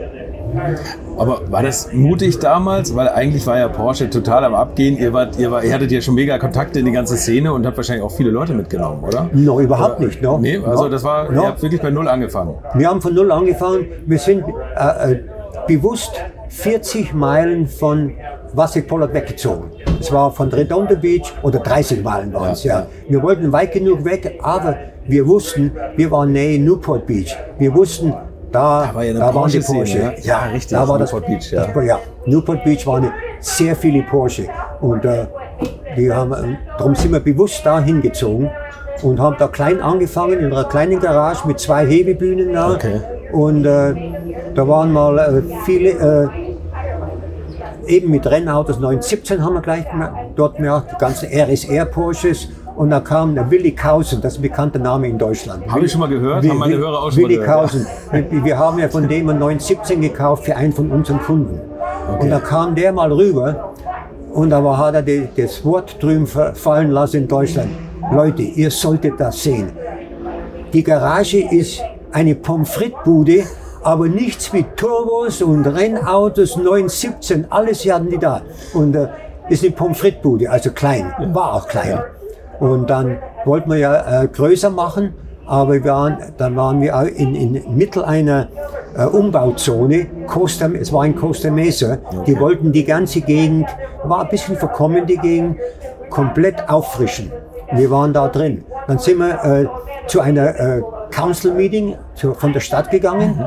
[1.18, 2.94] Aber war das mutig damals?
[2.94, 4.96] Weil eigentlich war ja Porsche total am Abgehen.
[4.98, 7.66] Ihr, wart, ihr, war, ihr hattet ja schon mega Kontakte in die ganze Szene und
[7.66, 9.28] habt wahrscheinlich auch viele Leute mitgenommen, oder?
[9.32, 10.20] No, überhaupt nicht.
[10.22, 10.38] No.
[10.38, 11.42] Nee, also das war, No.
[11.42, 12.54] ihr habt wirklich bei Null angefangen.
[12.74, 13.86] Wir haben von Null angefangen.
[14.06, 14.44] Wir sind
[14.76, 15.20] äh, äh,
[15.66, 16.12] bewusst
[16.48, 18.12] 40 Meilen von
[18.52, 19.70] Wasik Pollard weggezogen.
[20.00, 22.80] Es war von Redondo Beach oder 30 Meilen waren es, ja.
[22.80, 27.36] Ja, Wir wollten weit genug weg, aber wir wussten, wir waren nähe Newport Beach.
[27.58, 28.14] Wir wussten,
[28.52, 29.98] da, Da war ja eine da waren die Porsche.
[29.98, 30.12] ja?
[30.22, 31.66] Ja, richtig, Da war das, Newport Beach, ja.
[31.66, 31.98] Das, ja.
[32.24, 34.46] Newport Beach waren sehr viele Porsche.
[34.80, 35.26] Und äh,
[35.94, 38.50] wir haben, äh, darum sind wir bewusst da hingezogen
[39.02, 42.72] und haben da klein angefangen, in einer kleinen Garage mit zwei Hebebühnen da.
[42.72, 43.00] Okay.
[43.32, 43.94] Und äh,
[44.54, 46.28] da waren mal äh, viele, äh,
[47.86, 49.84] eben mit Rennautos, 917 haben wir gleich
[50.34, 52.48] dort gemacht, die ganzen RSR Porsches.
[52.76, 55.66] Und da kam der Willi Kausen, das ist ein bekannter Name in Deutschland.
[55.66, 57.80] Habe ich schon mal gehört, Wi- haben meine Hörer auch schon mal Willi gehört, ja.
[58.12, 58.44] Kausen.
[58.44, 61.58] Wir- haben ja von dem einen 917 gekauft für einen von unseren Kunden.
[62.20, 63.72] Und da kam der mal rüber
[64.32, 67.70] und da war- hat er die, das Wort drüben fallen lassen in Deutschland.
[68.12, 69.72] Leute, ihr solltet das sehen.
[70.72, 71.80] Die Garage ist
[72.12, 73.44] eine Pommes frites-Bude,
[73.82, 78.42] aber nichts mit Turbos und Rennautos 917, alles hatten die da.
[78.74, 79.08] Und äh,
[79.48, 81.98] ist eine Pommes frites-Bude, also klein, war auch klein.
[82.60, 85.14] Und dann wollten wir ja äh, größer machen,
[85.46, 88.48] aber wir waren, dann waren wir auch in, in Mittel einer
[88.96, 90.06] äh, Umbauzone.
[90.26, 91.98] Costa, es war in Costa Mesa.
[92.26, 93.68] Die wollten die ganze Gegend,
[94.04, 95.58] war ein bisschen verkommen die Gegend,
[96.10, 97.30] komplett auffrischen.
[97.72, 98.64] Wir waren da drin.
[98.86, 99.66] Dann sind wir äh,
[100.06, 103.46] zu einer äh, Council Meeting zu, von der Stadt gegangen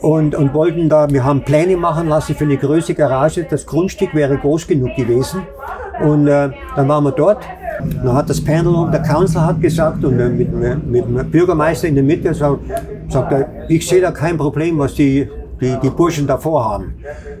[0.00, 3.44] und, und wollten da, wir haben Pläne machen lassen für eine größere Garage.
[3.44, 5.42] Das Grundstück wäre groß genug gewesen.
[6.02, 7.44] Und äh, dann waren wir dort.
[8.02, 11.94] Dann hat das Panel und der Council hat gesagt und mit, mit dem Bürgermeister in
[11.94, 12.60] der Mitte sagt,
[13.08, 15.28] sagt er, ich sehe da kein Problem, was die,
[15.60, 16.94] die, die Burschen da vorhaben.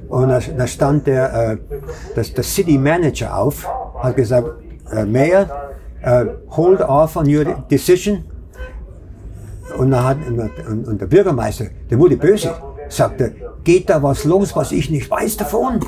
[0.08, 1.56] Und da stand der, äh,
[2.14, 3.66] das, der City Manager auf,
[4.02, 4.48] hat gesagt,
[4.92, 5.46] äh, Mayor,
[6.02, 8.24] äh, hold off on your decision.
[9.78, 10.16] Und, dann hat,
[10.68, 12.50] und, und der Bürgermeister, der wurde böse,
[12.88, 15.80] sagte, geht da was los, was ich nicht weiß davon?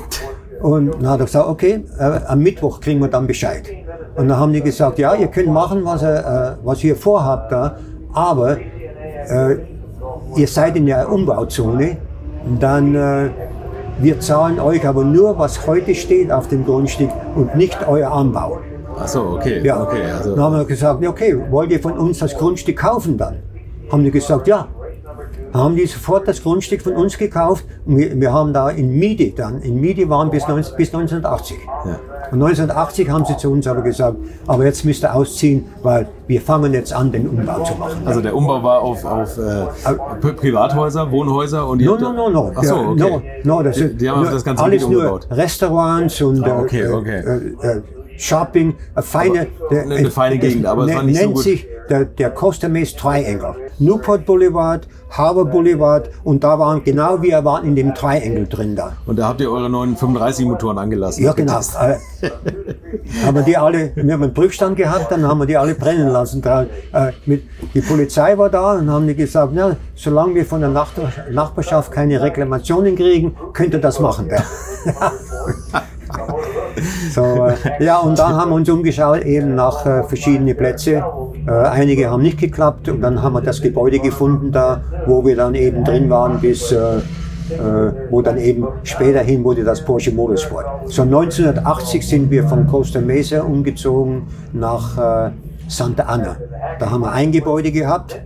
[0.61, 3.69] Und dann hat er gesagt, okay, äh, am Mittwoch kriegen wir dann Bescheid.
[4.15, 7.51] Und dann haben die gesagt, ja, ihr könnt machen, was, ihr, äh, was ihr vorhabt
[7.51, 7.77] da,
[8.13, 9.57] aber äh,
[10.35, 11.97] ihr seid in der Umbauzone,
[12.59, 13.29] dann äh,
[13.99, 18.59] wir zahlen euch aber nur, was heute steht auf dem Grundstück und nicht euer Anbau.
[18.99, 19.61] Ach so, okay.
[19.63, 19.81] Ja.
[19.81, 23.37] okay also, Dann haben wir gesagt, okay, wollt ihr von uns das Grundstück kaufen dann?
[23.91, 24.67] Haben die gesagt, ja.
[25.53, 29.31] Haben die sofort das Grundstück von uns gekauft und wir, wir haben da in Miete
[29.35, 31.57] dann, in Miete waren bis, 19, bis 1980.
[31.85, 31.99] Ja.
[32.31, 36.41] Und 1980 haben sie zu uns aber gesagt, aber jetzt müsst ihr ausziehen, weil wir
[36.41, 38.01] fangen jetzt an, den Umbau zu machen.
[38.05, 39.41] also der Umbau war auf, auf äh,
[40.21, 42.51] Pri- Privathäuser, Wohnhäuser und No, no, no, no.
[42.55, 42.95] Ach so, okay.
[42.99, 45.27] no, no das Die- die haben nur, das ganze alles Gebiet nur umgebaut.
[45.29, 47.19] Restaurants und Ah, okay, äh, okay.
[47.19, 47.81] Äh, äh,
[48.17, 51.43] Shopping, eine feine, der, eine- eine feine Gegend, aber es war nicht so nennt gut.
[51.43, 53.55] sich der, der Costa Mesa Triangle.
[53.79, 58.93] Newport Boulevard, Harbor Boulevard und da waren genau wir waren in dem Triangle drin da.
[59.05, 61.23] Und da habt ihr eure neuen 35 Motoren angelassen.
[61.23, 61.59] Ja, genau.
[61.59, 61.97] Äh,
[63.23, 66.09] haben wir die alle, wir haben einen Prüfstand gehabt, dann haben wir die alle brennen
[66.09, 66.43] lassen.
[66.43, 67.11] Äh,
[67.73, 70.89] die Polizei war da und haben die gesagt, na, solange wir von der Nach
[71.29, 74.29] Nachbarschaft keine Reklamationen kriegen, könnt ihr das machen.
[77.13, 81.03] So, äh, ja, und dann haben wir uns umgeschaut eben nach äh, verschiedene Plätze.
[81.47, 85.35] Äh, einige haben nicht geklappt und dann haben wir das Gebäude gefunden da, wo wir
[85.35, 87.01] dann eben drin waren bis, äh,
[88.09, 90.91] wo dann eben späterhin wurde das Porsche Motorsport.
[90.91, 95.31] So 1980 sind wir von Costa Mesa umgezogen nach äh,
[95.67, 96.37] Santa Ana.
[96.79, 98.21] Da haben wir ein Gebäude gehabt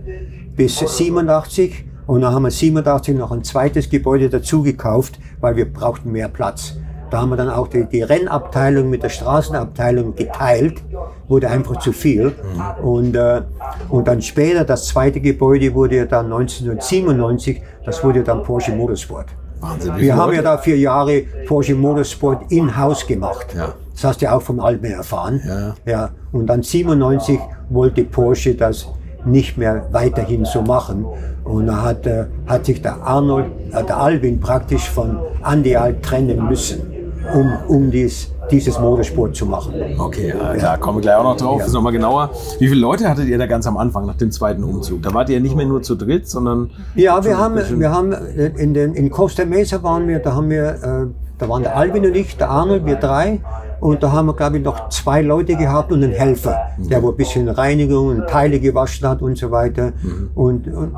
[0.56, 5.70] bis 87 und dann haben wir 87 noch ein zweites Gebäude dazu gekauft, weil wir
[5.70, 6.76] brauchten mehr Platz.
[7.10, 10.82] Da haben wir dann auch die, die Rennabteilung mit der Straßenabteilung geteilt,
[11.28, 12.34] wurde einfach zu viel.
[12.82, 13.42] Und, äh,
[13.88, 19.26] und dann später, das zweite Gebäude wurde dann 1997, das wurde dann Porsche Motorsport.
[19.60, 19.96] Wahnsinn.
[19.96, 20.42] Wir haben ja Leute?
[20.42, 23.46] da vier Jahre Porsche Motorsport in-house gemacht.
[23.56, 23.74] Ja.
[23.92, 25.40] Das hast du ja auch vom Alben erfahren.
[25.44, 25.74] Ja.
[25.84, 26.10] ja.
[26.30, 27.40] Und dann 97
[27.70, 28.86] wollte Porsche das
[29.24, 31.04] nicht mehr weiterhin so machen.
[31.44, 36.02] Und da hat, äh, hat sich der Arnold, äh, der Alvin praktisch von Andy Alt
[36.02, 36.92] trennen müssen,
[37.34, 39.74] um, um dies, dieses Motorsport zu machen.
[39.98, 41.58] Okay, ja, klar, kommen wir gleich auch noch drauf.
[41.58, 42.30] Das ist nochmal genauer.
[42.58, 45.02] Wie viele Leute hattet ihr da ganz am Anfang nach dem zweiten Umzug?
[45.02, 48.46] Da wart ihr nicht mehr nur zu dritt, sondern Ja, wir haben, wir haben äh,
[48.56, 51.06] in, den, in Costa Mesa waren wir, da haben wir, äh,
[51.38, 53.40] da waren der Alvin und ich, der Arnold, wir drei.
[53.80, 57.10] Und da haben wir, glaube ich, noch zwei Leute gehabt und einen Helfer, der wo
[57.10, 59.92] ein bisschen Reinigung und Teile gewaschen hat und so weiter.
[60.34, 60.92] Und, und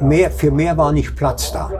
[0.00, 1.70] mehr, für mehr war nicht Platz da.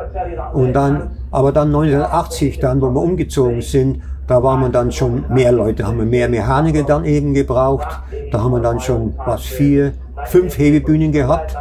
[0.53, 5.25] Und dann, aber dann 1980, dann, wo wir umgezogen sind, da waren wir dann schon
[5.29, 7.89] mehr Leute, haben wir mehr Mechaniker dann eben gebraucht.
[8.33, 9.93] Da haben wir dann schon was vier,
[10.25, 11.57] fünf Hebebühnen gehabt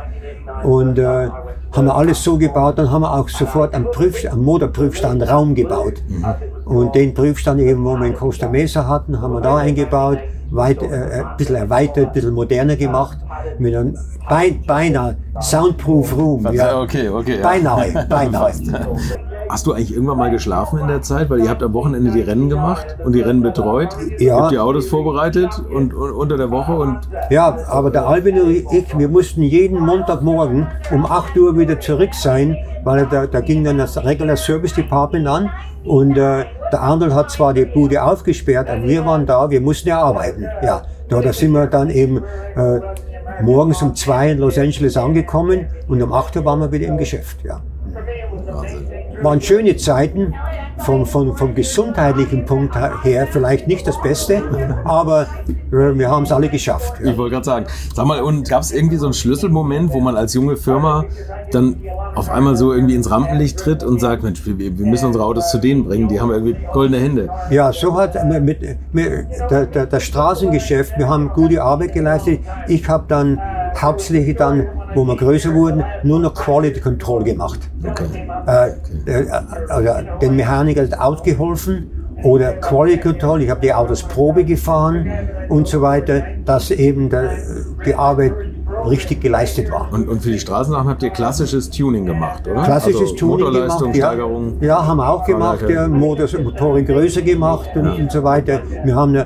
[0.63, 1.29] und äh,
[1.75, 2.77] haben wir alles so gebaut.
[2.77, 6.01] Dann haben wir auch sofort am, Prüf, am Motorprüfstand Raum gebaut.
[6.65, 10.19] Und den Prüfstand eben, wo wir in Costa Mesa hatten, haben wir da eingebaut,
[10.51, 10.85] weit, äh,
[11.21, 13.17] ein bisschen erweitert, ein bisschen moderner gemacht,
[13.59, 16.47] mit einem bei, beinahe Soundproof Room.
[16.53, 16.81] Ja.
[16.81, 17.37] Okay, okay.
[17.37, 17.43] Ja.
[17.43, 18.51] Beinahe, beinahe.
[19.49, 21.29] Hast du eigentlich irgendwann mal geschlafen in der Zeit?
[21.29, 23.95] Weil ihr habt am Wochenende die Rennen gemacht und die Rennen betreut.
[24.17, 24.17] Ja.
[24.19, 28.39] Ihr habt die Autos vorbereitet und, und unter der Woche und Ja, aber der Albin
[28.41, 33.41] und ich, wir mussten jeden Montagmorgen um 8 Uhr wieder zurück sein, weil da, da
[33.41, 35.49] ging dann das Regular Service Department an
[35.83, 39.89] und äh, der Arnold hat zwar die Bude aufgesperrt, aber wir waren da, wir mussten
[39.89, 40.45] ja arbeiten.
[40.63, 42.17] Ja, da, da sind wir dann eben
[42.55, 42.79] äh,
[43.43, 46.97] morgens um zwei in Los Angeles angekommen und um 8 Uhr waren wir wieder im
[46.97, 47.37] Geschäft.
[47.43, 47.61] Ja.
[49.21, 50.33] Waren schöne Zeiten,
[50.77, 54.43] vom, vom, vom gesundheitlichen Punkt her vielleicht nicht das Beste,
[54.83, 55.23] aber
[55.71, 56.93] äh, wir haben es alle geschafft.
[57.01, 57.11] Ja.
[57.11, 60.15] Ich wollte gerade sagen, sag mal, und gab es irgendwie so einen Schlüsselmoment, wo man
[60.15, 61.05] als junge Firma
[61.51, 61.77] dann
[62.15, 65.49] auf einmal so irgendwie ins Rampenlicht tritt und sagt, Mensch, wir, wir müssen unsere Autos
[65.49, 67.29] zu denen bringen, die haben irgendwie goldene Hände.
[67.49, 72.39] Ja, so hat mit, mit, mit der, der, das Straßengeschäft, wir haben gute Arbeit geleistet.
[72.67, 73.39] Ich habe dann
[73.77, 77.59] hauptsächlich dann, wo wir größer wurden, nur noch Quality Control gemacht.
[77.83, 78.27] Okay.
[78.47, 78.69] Äh,
[79.05, 79.29] äh,
[79.69, 79.89] also
[80.21, 81.91] den Mechanikern ausgeholfen
[82.23, 83.43] oder Quality Control.
[83.43, 85.07] Ich habe die Autos Probe gefahren
[85.49, 87.37] und so weiter, dass eben der,
[87.85, 88.33] die Arbeit
[88.87, 89.89] richtig geleistet war.
[89.91, 92.63] Und, und für die Straßensachen habt ihr klassisches Tuning gemacht, oder?
[92.63, 93.95] Klassisches also Tuning Motorleistung, gemacht.
[93.97, 94.57] Ja, Steigerung.
[94.61, 95.69] ja, haben wir auch gemacht.
[95.69, 98.61] Ja, Motor, Motoren größer gemacht und, und so weiter.
[98.83, 99.25] Wir haben äh,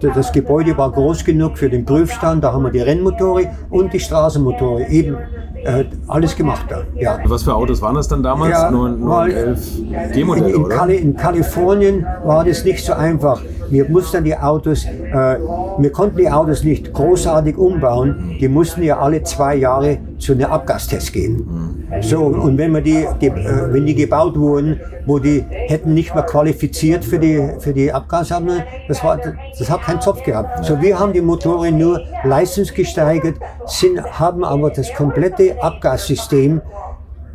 [0.00, 2.44] das Gebäude war groß genug für den Prüfstand.
[2.44, 5.16] Da haben wir die Rennmotore und die Straßenmotore eben
[5.64, 6.66] äh, alles gemacht.
[6.68, 6.82] Da.
[6.94, 7.18] Ja.
[7.24, 8.52] Was für Autos waren das dann damals?
[8.52, 10.76] Ja, nur nur weil 11 In, G-Modelle, in, oder?
[10.76, 13.40] Kali in Kalifornien war das nicht so einfach.
[13.70, 15.38] Wir mussten die Autos, äh,
[15.78, 18.36] wir konnten die Autos nicht großartig umbauen.
[18.40, 21.86] Die mussten ja alle zwei Jahre zu einem Abgastest gehen.
[22.00, 26.14] So und wenn wir die, die äh, wenn die gebaut wurden, wo die hätten nicht
[26.14, 29.18] mehr qualifiziert für die für die Abgassammlung, das war
[29.58, 30.64] das hat keinen Zopf gehabt.
[30.64, 36.60] So wir haben die Motoren nur leistungsgesteigert, sind haben aber das komplette Abgassystem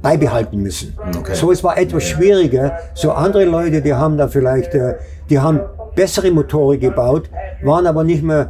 [0.02, 0.98] beibehalten müssen.
[1.18, 1.36] Okay.
[1.36, 2.80] So, es war etwas schwieriger.
[2.94, 4.96] So andere Leute, die haben da vielleicht, äh,
[5.30, 5.60] die haben
[5.96, 7.30] bessere Motoren gebaut,
[7.64, 8.50] waren aber nicht mehr,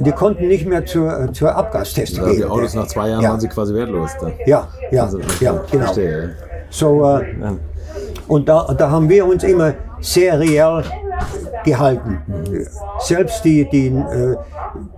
[0.00, 2.50] die konnten nicht mehr zur, zur Abgastest Also die gehen.
[2.50, 3.30] Autos nach zwei Jahren Ja.
[3.30, 4.10] waren sie quasi wertlos.
[4.20, 4.32] Dann.
[4.46, 5.84] Ja, ja, Also, ja, genau.
[5.84, 6.30] Verstehe.
[6.70, 7.54] So, äh, Ja.
[8.28, 10.84] und da, da haben wir uns immer sehr real
[11.64, 12.18] gehalten.
[13.00, 14.36] Selbst die, die, äh,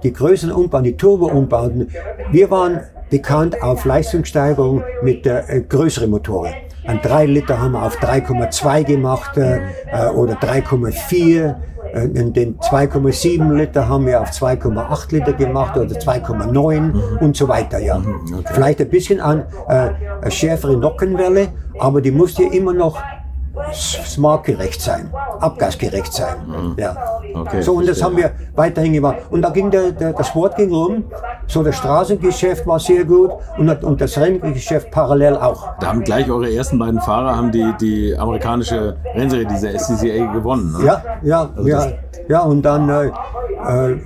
[0.02, 1.88] die größeren Umbauten, die Turbo-Umbauten,
[2.30, 6.52] wir waren bekannt auf Leistungssteigerung mit äh, größeren Motoren.
[6.86, 9.58] Ein 3 Liter haben wir auf 3,2 gemacht äh,
[9.92, 11.54] äh, oder 3,4.
[11.92, 17.78] Äh, Den 2,7 Liter haben wir auf 2,8 Liter gemacht oder 2,9 und so weiter.
[17.78, 18.00] Ja.
[18.52, 21.48] Vielleicht ein bisschen an äh, schärfere Nockenwelle,
[21.78, 23.00] aber die musste immer noch
[23.72, 25.10] smartgerecht sein,
[25.40, 26.74] abgasgerecht sein.
[26.76, 26.96] Ja.
[27.34, 29.18] Okay, so, und das haben wir weiterhin gemacht.
[29.30, 31.04] Und da ging der, der, das Sport ging rum.
[31.46, 35.68] So, das Straßengeschäft war sehr gut und, und das Renngeschäft parallel auch.
[35.80, 40.72] Da haben gleich eure ersten beiden Fahrer haben die, die amerikanische Rennserie, diese SCCA, gewonnen.
[40.78, 40.86] Ne?
[40.86, 41.92] Ja, ja, Also ja,
[42.28, 42.40] ja.
[42.42, 43.96] Und dann, äh, äh,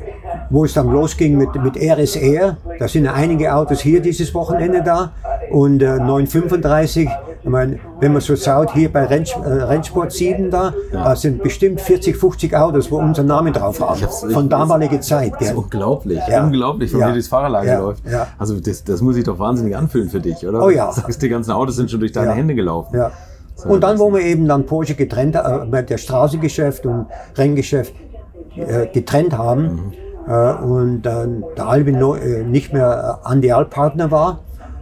[0.51, 5.13] wo es dann losging mit, mit RSR, da sind einige Autos hier dieses Wochenende da.
[5.51, 7.09] Und äh, 935
[7.45, 11.43] Ich meine, wenn man so schaut, hier bei Renn, äh, Rennsport 7 da, da sind
[11.43, 14.01] bestimmt 40, 50 Autos, wo unser Name drauf haben.
[14.33, 15.35] Von damaliger Zeit.
[15.39, 16.43] Das ist unglaublich, Ja.
[16.45, 17.07] unglaublich, wenn Ja.
[17.09, 17.79] hier durchs Fahrerlager Ja.
[17.81, 18.03] läuft.
[18.11, 18.29] Ja.
[18.39, 20.63] Also das, das muss sich doch wahnsinnig anfühlen für dich, oder?
[20.65, 20.89] Oh ja.
[20.89, 22.33] Du sagst, die ganzen Autos sind schon durch deine Ja.
[22.35, 22.97] Hände gelaufen.
[22.97, 23.11] Ja.
[23.69, 27.95] Und dann, wo wir eben dann Porsche getrennt, äh, mit der Straßengeschäft und Renngeschäft
[28.57, 29.93] äh, getrennt haben
[30.27, 34.39] äh, und dann der Albin no, äh, nicht mehr äh, Andial-Partner war,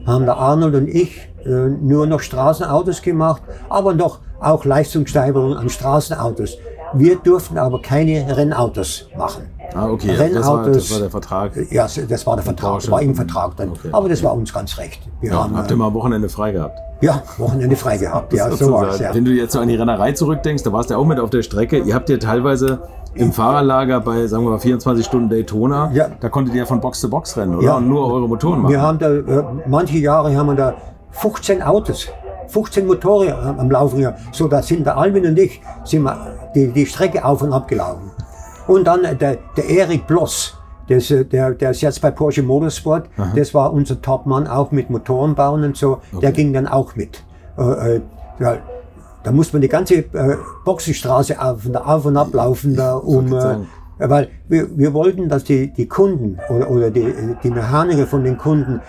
[0.06, 6.56] haben der Arnold und ich nur noch Straßenautos gemacht, aber doch auch Leistungssteigerung an Straßenautos.
[6.94, 9.44] Wir durften aber keine Rennautos machen.
[9.74, 11.52] Ah, okay, das war, das Rennautos, war der Vertrag.
[11.70, 12.90] ja, das war der Vertrag, Porsche.
[12.90, 13.70] war im Vertrag dann.
[13.70, 13.88] Okay.
[13.92, 15.00] Aber das war uns ganz recht.
[15.22, 16.78] Wir Ja, haben habt äh, ihr mal am Wochenende frei gehabt?
[17.00, 18.32] ja, Wochenende frei gehabt.
[18.34, 18.86] Ja, so sozusagen.
[18.88, 19.14] war's, ja.
[19.14, 21.30] Wenn du jetzt so an die Rennerei zurückdenkst, da warst du ja auch mit auf
[21.30, 21.78] der Strecke.
[21.78, 22.80] Ihr habt ja teilweise
[23.14, 26.08] im Fahrerlager bei, sagen wir mal, 24 Stunden Daytona, Ja.
[26.20, 27.64] da konntet ihr ja von Box zu Box rennen, oder?
[27.66, 27.76] Ja.
[27.78, 28.72] Und nur eure Motoren machen.
[28.72, 30.74] Wir haben da, äh, manche Jahre haben wir da
[31.12, 32.08] 15 Autos,
[32.48, 34.20] 15 Motoren am Laufen gehabt.
[34.32, 37.68] So, da sind der Albin und ich, sind wir die, die Strecke auf und ab
[37.68, 38.10] gelaufen.
[38.66, 40.56] Und dann der, der Erik Bloss,
[40.88, 44.90] das, äh, der, der ist jetzt bei Porsche Motorsport, das war unser Topmann auch mit
[44.90, 47.22] Motorenbauen und so, der ging dann auch mit.
[47.58, 48.00] Äh, äh,
[48.40, 48.56] ja,
[49.24, 53.26] da muss man die ganze äh, Boxenstraße auf, und- auf und ab laufen, da, um,
[53.98, 58.24] äh, weil wir, wir wollten, dass die, die Kunden oder, oder die, die Mechaniker von
[58.24, 58.80] den Kunden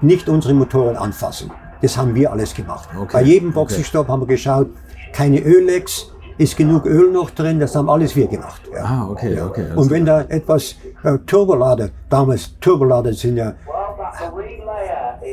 [0.00, 1.50] nicht unsere Motoren anfassen.
[1.82, 2.88] Das haben wir alles gemacht.
[2.96, 3.58] Okay, Bei jedem okay.
[3.60, 4.68] Boxenstopp haben wir geschaut,
[5.12, 8.62] keine Öllecks, ist genug Öl noch drin, das haben alles wir gemacht.
[8.72, 8.84] Ja.
[8.84, 9.66] Ah, okay, okay.
[9.70, 13.54] alles Und wenn da etwas äh, Turbolader, damals Turbolader sind ja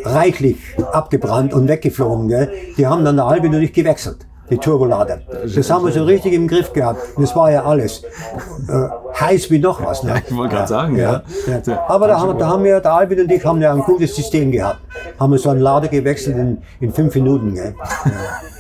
[0.04, 0.58] reichlich
[0.92, 2.52] abgebrannt und weggeflogen, gell?
[2.78, 4.26] die haben dann der Albin und ich gewechselt.
[4.50, 5.20] Die Turbolader.
[5.56, 7.00] Das haben wir so richtig im Griff gehabt.
[7.18, 8.04] Das war ja alles.
[8.04, 10.04] Äh, heiß wie noch was.
[10.04, 10.22] Ne?
[10.28, 11.24] Ich wollte gerade sagen, ja.
[11.48, 11.86] Ja.
[11.88, 14.52] Aber da haben, da haben wir, der Albin und ich haben ja ein gutes System
[14.52, 14.82] gehabt.
[15.20, 17.56] Haben wir so einen Lader gewechselt in, in fünf Minuten.
[17.56, 17.76] Gell?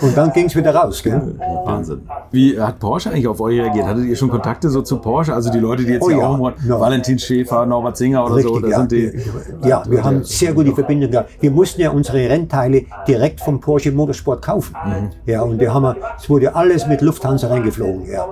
[0.00, 1.02] Und dann ging's wieder raus.
[1.02, 1.36] Gell?
[1.64, 2.02] Wahnsinn.
[2.30, 3.86] Wie hat Porsche eigentlich auf euch reagiert?
[3.86, 5.34] Hattet ihr schon Kontakte so zu Porsche?
[5.34, 6.28] Also die Leute, die jetzt Oh hier ja.
[6.28, 6.80] auch Ja.
[6.80, 8.78] Valentin Schäfer, Norbert Singer oder so, da ja.
[8.78, 9.12] sind die.
[9.64, 11.30] ja, wir haben sehr gute Verbindungen gehabt.
[11.40, 14.74] Wir mussten ja unsere Rennteile direkt vom Porsche Motorsport kaufen.
[14.84, 15.10] Mhm.
[15.26, 18.06] Ja, und wir haben, es wurde alles mit Lufthansa reingeflogen.
[18.06, 18.26] Ja.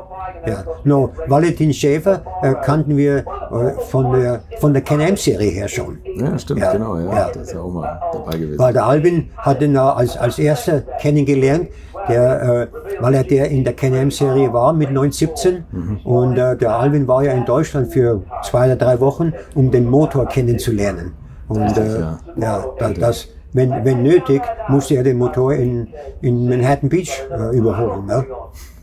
[0.47, 0.65] Ja.
[0.85, 5.99] No, Valentin Schäfer äh, kannten wir äh, von der, von der Can-Am-Serie her schon.
[6.17, 7.13] Ja, stimmt, genau, ja.
[7.13, 7.31] ja.
[7.33, 8.59] Das ist ja auch mal dabei gewesen.
[8.59, 10.56] Weil der Albin hat ihn ja als, als erster
[11.01, 11.69] kennengelernt,
[12.09, 15.65] der, äh, weil er der in der Can-Am-Serie war mit 917.
[16.05, 19.89] Und äh, der Albin war ja in Deutschland für zwei oder drei Wochen, um den
[19.89, 21.13] Motor kennenzulernen.
[21.49, 22.19] Und äh, ja.
[22.37, 25.89] ja, da, das, wenn, wenn nötig, musste er den Motor in,
[26.21, 28.07] in Manhattan Beach äh, überholen.
[28.07, 28.27] Ne?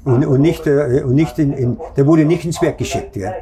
[0.05, 3.15] Und, und nicht, äh, und nicht in, in, der wurde nicht ins Werk geschickt.
[3.15, 3.33] Ja,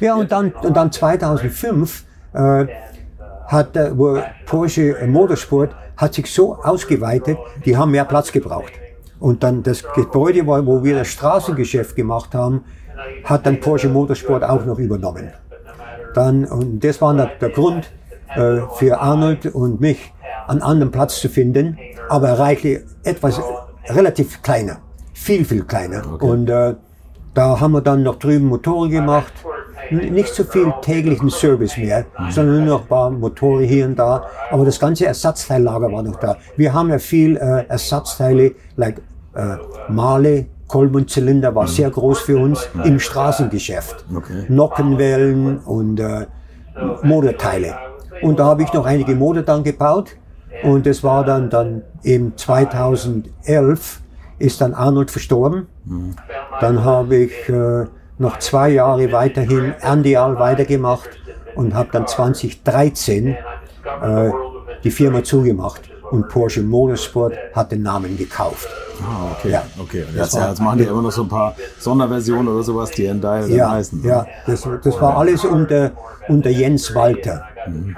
[0.00, 0.14] ja.
[0.14, 2.66] und, dann, und dann 2005 äh,
[3.46, 8.72] hat äh, wo Porsche Motorsport hat sich so ausgeweitet, die haben mehr Platz gebraucht.
[9.20, 12.64] Und dann das Gebäude, wo wir das Straßengeschäft gemacht haben,
[13.24, 15.32] hat dann Porsche Motorsport auch noch übernommen.
[16.14, 17.90] Dann, und das war der, der Grund
[18.34, 20.12] äh, für Arnold und mich,
[20.46, 23.40] einen anderen Platz zu finden, aber reichlich etwas
[23.88, 24.78] relativ kleiner,
[25.12, 26.22] viel, viel kleiner.
[26.22, 26.74] Und äh,
[27.34, 29.32] da haben wir dann noch drüben Motoren gemacht.
[29.90, 34.26] Nicht so viel täglichen Service mehr, sondern nur noch ein paar Motoren hier und da.
[34.50, 36.36] Aber das ganze Ersatzteillager war noch da.
[36.56, 39.00] Wir haben ja viel äh, Ersatzteile, like
[39.34, 39.56] äh,
[39.88, 44.04] Male, Kolben und Zylinder war sehr groß für uns im Straßengeschäft.
[44.14, 44.44] Okay.
[44.48, 46.26] Nockenwellen und äh,
[47.02, 47.74] Motorteile.
[48.22, 50.16] Und da habe ich noch einige Motor dann gebaut.
[50.62, 54.00] Und das war dann, dann eben 2011
[54.38, 55.66] ist dann Arnold verstorben.
[56.60, 57.86] Dann habe ich äh,
[58.18, 61.08] noch zwei Jahre weiterhin Andial weitergemacht
[61.54, 63.36] und habe dann 2013 äh,
[64.84, 68.68] die Firma zugemacht und Porsche Motorsport hat den Namen gekauft.
[69.02, 69.50] Ah, okay.
[69.50, 69.62] Ja.
[69.78, 70.04] okay.
[70.08, 73.06] Und jetzt, ja, jetzt machen die immer noch so ein paar Sonderversionen oder sowas, die
[73.06, 74.02] Endile dann Ja, heißen.
[74.04, 75.92] ja das, das war alles unter,
[76.28, 77.44] unter Jens Walter.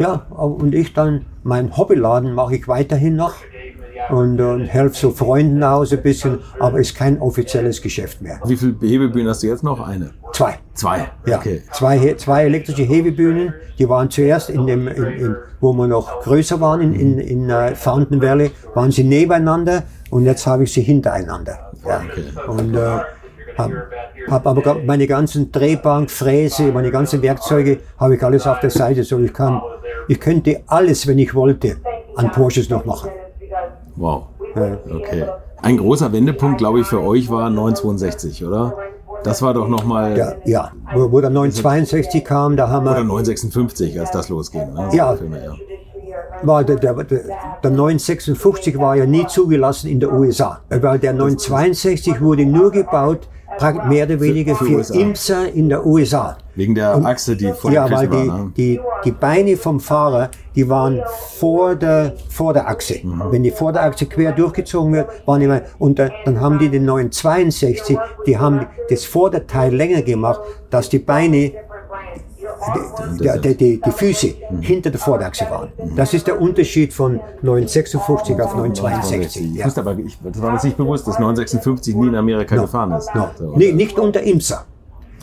[0.00, 3.34] ja, und ich dann, mein Hobbyladen mache ich weiterhin noch
[4.10, 8.40] und, und helfe so Freunden aus ein bisschen, aber ist kein offizielles Geschäft mehr.
[8.44, 9.80] Wie viele Hebebühnen hast du jetzt noch?
[9.80, 10.10] Eine.
[10.32, 10.58] Zwei.
[10.74, 11.10] Zwei.
[11.26, 11.62] Ja, Okay.
[11.72, 16.60] zwei, zwei elektrische Hebebühnen, die waren zuerst in dem, in, in, wo wir noch größer
[16.60, 20.82] waren, in, in, in äh, Fountain Valley, waren sie nebeneinander und jetzt habe ich sie
[20.82, 21.72] hintereinander.
[21.86, 22.02] Ja.
[22.48, 22.98] Und äh,
[23.58, 23.88] habe
[24.28, 29.04] hab aber meine ganzen Drehbank, Fräse, meine ganzen Werkzeuge habe ich alles auf der Seite,
[29.04, 29.60] so ich kann,
[30.08, 31.76] ich könnte alles, wenn ich wollte,
[32.16, 33.10] an Porsches noch machen.
[33.96, 34.28] Wow.
[34.54, 35.26] Okay.
[35.62, 38.74] Ein großer Wendepunkt, glaube ich, für euch war 962, oder?
[39.22, 40.16] Das war doch nochmal.
[40.16, 40.72] Ja, ja.
[40.94, 44.72] Wo, wo der 962 kam, da haben Oder wir, 956, als das losging.
[44.72, 44.90] Ne?
[44.92, 45.16] Ja.
[45.16, 45.54] Filme, ja.
[46.42, 47.20] war der, der, der,
[47.62, 53.28] der 956 war ja nie zugelassen in der USA, weil der 962 wurde nur gebaut,
[53.88, 54.94] mehr oder weniger für für.
[54.94, 56.36] Imser in der USA.
[56.54, 58.38] Wegen der Achse, die vor Ja, der weil die, war.
[58.38, 58.52] Ne?
[58.56, 61.02] die, die Beine vom Fahrer, die waren
[61.38, 62.98] vor der, vor der Achse.
[63.02, 63.24] Mhm.
[63.30, 66.86] Wenn die Vorderachse quer durchgezogen wird, waren die mal, und da, dann haben die den
[66.86, 70.40] 962, die haben das Vorderteil länger gemacht,
[70.70, 71.52] dass die Beine,
[73.20, 74.60] die, die, die, Füße Mhm.
[74.62, 75.68] hinter der Vorderachse waren.
[75.96, 79.42] Das ist der Unterschied von 956 auf 962.
[79.42, 79.66] Ich Ja.
[79.66, 83.14] wusste aber, ich, das war mir nicht bewusst, dass 956 nie in Amerika gefahren ist.
[83.14, 83.28] No.
[83.38, 84.64] So, Nee, nicht unter Imsa.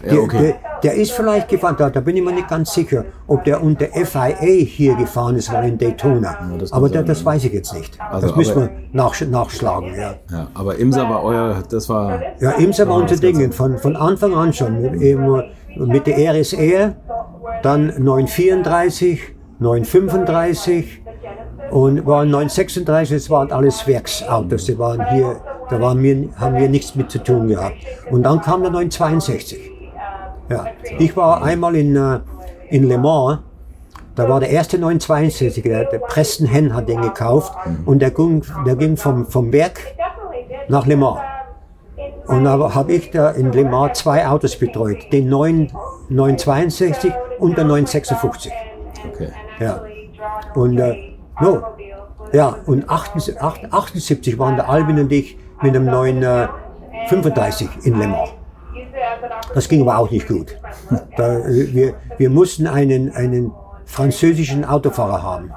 [0.06, 0.56] Ja, okay.
[0.84, 3.64] Der, der ist vielleicht gefahren, da, da bin ich mir nicht ganz sicher, ob der
[3.64, 4.36] unter FIA
[4.66, 6.38] hier gefahren ist, weil in Daytona.
[6.60, 7.26] das kann aber da, das ja.
[7.28, 7.98] weiß ich jetzt nicht.
[8.02, 9.96] Also, das müssen wir nach, nachschlagen.
[9.96, 12.20] Ja, Ja, aber Imsa war euer, das war.
[12.42, 13.22] ja Imsa war Ja, unser das.
[13.22, 14.82] Ding, von, von Anfang an schon.
[14.82, 15.42] Mit, eben
[15.76, 16.96] mit der RSR,
[17.62, 19.20] dann 934,
[19.60, 21.02] 935
[21.72, 24.66] und waren 936, das waren alles Werksautos.
[24.66, 25.38] Die waren hier,
[25.70, 27.76] da waren wir, haben wir nichts mit zu tun gehabt.
[28.12, 29.72] Und dann kam der 962.
[30.50, 30.66] Ja.
[31.00, 32.20] Ich war einmal in, äh,
[32.70, 33.40] in Le Mans,
[34.16, 37.54] da war der erste 962, der, der Preston Hen hat den gekauft
[37.86, 39.80] und der ging, der ging vom, vom Werk
[40.68, 41.20] nach Le Mans.
[42.28, 45.72] Und da habe ich da in Le Mans zwei Autos betreut, den 9,
[46.10, 48.52] 962 und der 956.
[49.12, 49.30] Okay.
[49.60, 49.84] Ja.
[50.56, 51.62] Und, äh, no.
[52.32, 58.30] ja, und 78, 78 waren der Albin und ich mit dem 935 in Le Mans.
[59.54, 60.58] Das ging aber auch nicht gut.
[61.18, 63.52] Da, äh, wir, wir mussten einen, einen
[63.86, 65.52] französischen Autofahrer haben,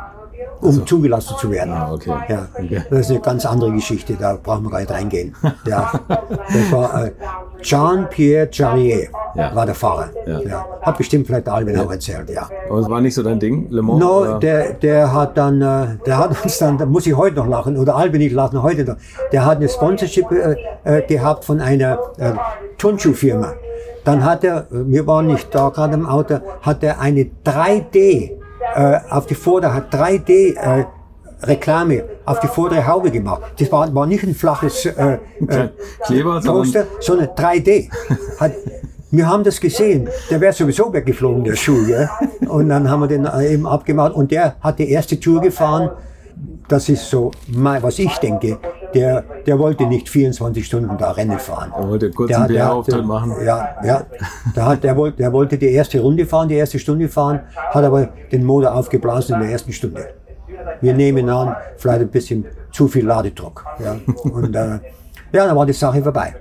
[0.61, 1.73] um zugelassen zu werden.
[1.73, 2.13] Ah, okay.
[2.29, 2.83] Ja, Okay.
[2.91, 5.35] das ist eine ganz andere Geschichte, da brauchen wir gar nicht reingehen.
[5.67, 7.13] Ja, das war äh,
[7.63, 9.55] Jean-Pierre Charrier, Ja.
[9.55, 10.09] war der Fahrer.
[10.27, 10.65] Ja.
[10.83, 12.49] Hat bestimmt vielleicht der Albin auch erzählt, ja.
[12.69, 14.01] Aber es war nicht so dein Ding, Le Mans?
[14.01, 14.39] No, oder?
[14.39, 17.77] der, der hat dann, äh, der hat uns dann, da muss ich heute noch lachen,
[17.77, 18.97] oder Albin, ich lache heute noch,
[19.33, 22.33] der hat eine Sponsorship äh, äh, gehabt von einer äh,
[22.79, 23.55] Turnschuhfirma.
[24.05, 28.33] Dann hat er, äh, wir waren nicht da gerade im Auto, hat er eine 3D
[28.77, 30.85] äh, auf die Vorder, hat 3D äh,
[31.43, 33.43] Reklame auf die vordere Haube gemacht.
[33.59, 35.69] Das war, war nicht ein flaches äh, äh,
[36.07, 37.91] Kleber, sondern Poster, sondern 3D.
[38.41, 38.53] Hat,
[39.11, 40.09] wir haben das gesehen.
[40.31, 41.87] Der wäre sowieso weggeflogen, der Schuh.
[41.87, 42.09] Gell?
[42.49, 44.15] Und dann haben wir den äh, eben abgemacht.
[44.15, 45.91] Und der hat die erste Tour gefahren.
[46.69, 48.59] Das ist so, mein, was ich denke.
[48.93, 51.73] Der, der wollte nicht 24 Stunden da Rennen fahren.
[51.77, 53.35] Er wollte kurz einen hat- machen.
[53.45, 54.07] Ja, ja.
[54.55, 57.85] Der, hat, der, wollte, der wollte die erste Runde fahren, die erste Stunde fahren, hat
[57.85, 60.09] aber den Motor aufgeblasen in der ersten Stunde.
[60.81, 63.65] Wir nehmen an, vielleicht ein bisschen zu viel Ladedruck.
[63.83, 63.97] Ja.
[64.25, 64.79] Und äh,
[65.33, 66.35] ja, dann war die Sache vorbei.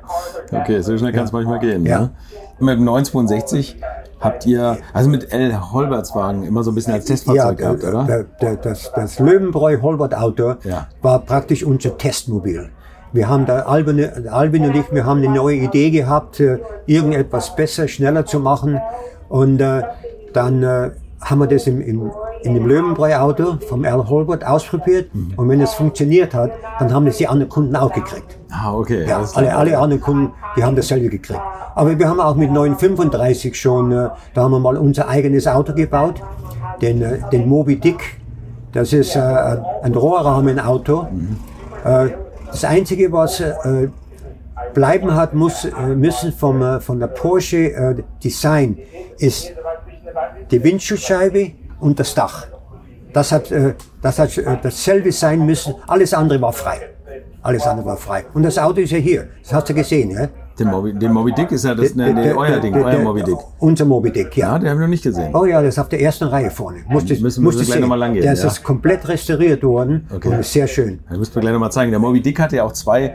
[0.51, 1.85] Okay, so schnell kann es manchmal gehen.
[1.85, 1.99] Ja.
[1.99, 2.09] Ne?
[2.59, 3.77] Mit dem 962
[4.25, 5.71] habt ihr, also mit L.
[5.71, 8.03] Holbertswagen immer so ein bisschen als Testfahrzeug gehabt, der, oder?
[8.03, 10.87] der, der, das, das Löwenbräu Holbert Auto Ja.
[11.01, 12.69] war praktisch unser Testmobil.
[13.13, 17.55] Wir haben da Albin, Albin und ich, wir haben eine neue Idee gehabt, äh, irgendetwas
[17.55, 18.81] besser, schneller zu machen.
[19.29, 19.83] Und äh,
[20.33, 22.11] dann äh, haben wir das im, im,
[22.45, 25.13] in dem Löwenbräu-Auto vom Earl Holbert ausprobiert.
[25.13, 25.33] Mhm.
[25.35, 28.37] Und wenn es funktioniert hat, dann haben das die anderen Kunden auch gekriegt.
[28.51, 29.05] Ah, okay.
[29.07, 31.41] Ja, alle, alle anderen Kunden, die haben dasselbe gekriegt.
[31.73, 35.73] Aber wir haben auch mit 935 schon, äh, da haben wir mal unser eigenes Auto
[35.73, 36.21] gebaut,
[36.81, 38.19] den, äh, den Moby Dick.
[38.71, 39.19] Das ist äh,
[39.81, 41.07] ein Rohrrahmenauto.
[41.83, 42.09] Äh,
[42.47, 43.43] das Einzige, was
[44.73, 48.77] bleiben hat muss, müssen vom, von der Porsche Design,
[49.17, 49.51] ist
[50.51, 52.47] die Windschutzscheibe und das Dach.
[53.13, 55.75] Das hat, äh, das hat äh, dasselbe sein müssen.
[55.87, 56.89] Alles andere war frei.
[57.41, 58.25] Alles andere war frei.
[58.33, 59.29] Und das Auto ist ja hier.
[59.43, 60.27] Das hast du gesehen, ja?
[60.57, 62.99] Den Moby, den Moby Dick ist ja das, Der- ne, der- euer Ding, der- euer
[62.99, 63.35] Moby Dick.
[63.59, 64.53] Unser Moby Dick, ja.
[64.53, 65.35] Ja, den haben wir noch nicht gesehen.
[65.35, 66.79] Oh ja, das ist auf der ersten Reihe vorne.
[66.87, 67.81] Musst du, Müssen wir musst gleich sehen.
[67.81, 68.47] noch mal lang gehen, Der ist ja.
[68.47, 70.29] jetzt komplett restauriert worden Okay.
[70.29, 70.99] und ist sehr schön.
[71.09, 71.91] Das müsst ihr gleich nochmal zeigen.
[71.91, 73.13] Der Moby Dick hatte ja auch zwei äh,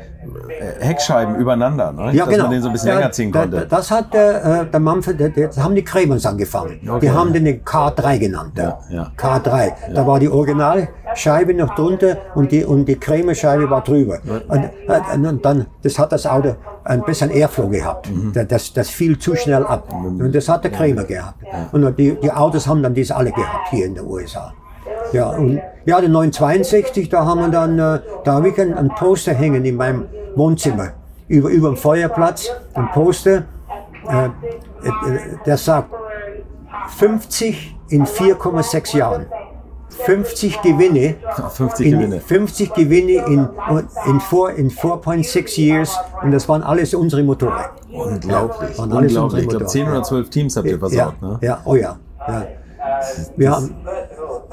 [0.80, 2.12] Heckscheiben übereinander, ne?
[2.12, 2.44] Ja, dass genau.
[2.44, 3.66] man den so ein bisschen Ja, länger ziehen da- konnte.
[3.68, 6.80] Das hat der, äh, der Manfred, der, der, das haben die Kremers angefangen.
[6.86, 7.00] Okay.
[7.06, 8.52] Die haben den den K3 genannt.
[8.56, 9.12] Ja, ja.
[9.16, 9.72] K3.
[9.94, 14.18] Da war die Original Scheibe noch drunter und die, und die Cremescheibe war drüber.
[14.48, 18.10] Und, äh, und dann, das hat das Auto ein bisschen Airflow gehabt.
[18.34, 19.92] Das, das fiel zu schnell ab.
[19.92, 21.42] Und das hat der Cremer gehabt.
[21.72, 24.52] Und die, die Autos haben dann das alle gehabt hier in den USA.
[25.12, 28.88] Ja, und ja, den 962, da haben wir dann, äh, da habe ich ein, ein
[28.90, 30.06] Poster hängen in meinem
[30.36, 30.90] Wohnzimmer.
[31.26, 33.44] Über, über dem Feuerplatz, ein Poster,
[34.08, 34.30] äh, äh,
[35.46, 35.90] der sagt
[36.96, 39.26] 50 in 4,6 Jahren.
[40.04, 41.16] 50 Gewinne.
[41.52, 42.20] 50 in, Gewinne.
[42.20, 43.48] 50 Gewinne in,
[44.06, 47.64] in, 4, in 4.6 years und das waren alles unsere Motoren.
[47.92, 48.78] Unglaublich.
[48.78, 49.42] alles Unglaublich.
[49.42, 49.68] Ich glaube, Motoren.
[49.68, 51.38] 10 oder 12 Teams habt ihr versaut, ja, ne?
[51.42, 51.98] ja, oh ja.
[52.26, 52.46] ja.
[53.36, 53.74] Wir, haben,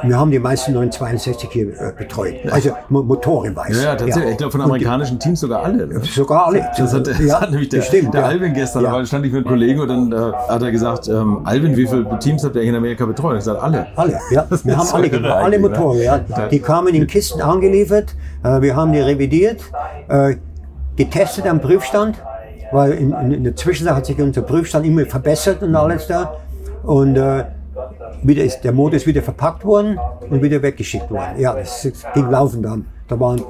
[0.03, 2.35] wir haben die meisten 962 hier äh, betreut.
[2.51, 3.81] Also mo- motorenweise.
[3.81, 4.31] Ja, ja, tatsächlich.
[4.31, 5.87] Ich glaube, von amerikanischen Teams sogar alle.
[5.87, 6.01] Ne?
[6.03, 6.67] Sogar alle.
[6.77, 8.27] Das hat, das ja, hat nämlich der, stimmt, der ja.
[8.27, 8.97] Alvin gestern, Ja.
[8.97, 11.87] da stand ich mit einem Kollegen und dann äh, hat er gesagt, ähm, Alvin, wie
[11.87, 13.33] viele Teams habt ihr in Amerika betreut?
[13.33, 13.87] Ich gesagt, alle.
[13.95, 14.45] Alle, ja.
[14.49, 15.67] Das Wir haben alle gemacht, alle ne?
[15.67, 16.19] Motoren, ja.
[16.51, 19.61] Die kamen in Kisten angeliefert, äh, wir haben die revidiert,
[20.09, 20.35] äh,
[20.95, 22.15] getestet am Prüfstand,
[22.71, 26.35] weil in, in, in der Zwischenzeit hat sich unser Prüfstand immer verbessert und alles da.
[26.83, 27.43] Und äh,
[28.23, 29.99] wieder ist, der Motor ist wieder verpackt worden
[30.29, 31.39] und wieder weggeschickt worden.
[31.39, 32.85] Ja, ist- ging laufend dann.
[33.07, 33.41] Da waren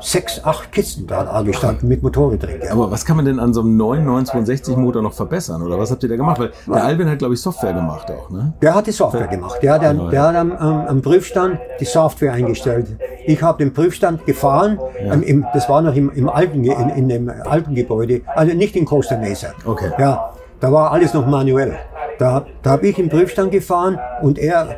[0.00, 2.00] sechs, acht Kisten da angestanden mit.
[2.02, 2.72] Ja.
[2.72, 5.62] Aber was kann man denn an so einem neuen 962 Motor noch verbessern?
[5.62, 6.40] Oder was habt ihr da gemacht?
[6.40, 8.52] Weil der Alvin hat, glaube ich, Software gemacht auch, ne?
[8.62, 9.58] Der hat die Software gemacht.
[9.62, 12.86] Der hat, an, der hat am, am, Prüfstand die Software eingestellt.
[13.26, 14.78] Ich habe den Prüfstand gefahren.
[15.00, 18.76] Ähm, im, das war noch im, im alten, in, in dem alten Gebäude, also nicht
[18.76, 19.48] in Costa Mesa.
[19.64, 19.90] Okay.
[19.98, 20.30] Ja,
[20.60, 21.76] da war alles noch manuell.
[22.18, 24.76] Da, da habe ich im Prüfstand gefahren und er,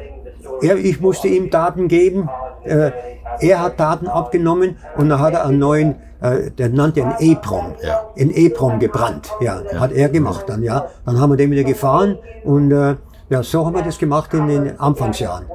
[0.62, 2.28] er, ich musste ihm Daten geben.
[2.64, 2.90] Äh,
[3.40, 7.74] er hat Daten abgenommen und dann hat er einen neuen, äh, der nannte einen E-Prom,
[7.82, 8.02] Ja.
[8.18, 9.30] einen E-Prom gebrannt.
[9.40, 10.86] Ja, hat er gemacht dann, ja.
[11.06, 12.96] Dann haben wir den wieder gefahren und äh,
[13.30, 15.46] ja, so haben wir das gemacht in den Anfangsjahren.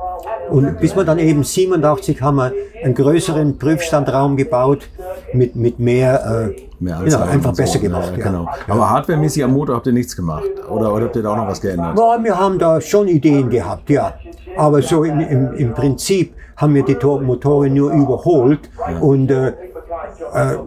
[0.49, 2.51] Und bis wir dann eben 87 haben wir
[2.83, 4.87] einen größeren Prüfstandraum gebaut
[5.33, 6.23] mit, mit mehr,
[6.53, 7.61] äh, Mehr genau, Anzahl einfach so.
[7.61, 8.11] besser Ja, gemacht.
[8.11, 8.23] Ja, ja.
[8.31, 8.47] genau.
[8.67, 10.43] Aber hardwaremäßig am Motor habt ihr nichts gemacht?
[10.69, 11.97] Oder, oder habt ihr da auch noch was geändert?
[11.97, 14.13] Ja, wir haben da schon Ideen gehabt, ja.
[14.57, 18.69] Aber so im, im, im Prinzip haben wir die Tor- Motoren nur überholt
[19.01, 19.53] und äh, äh,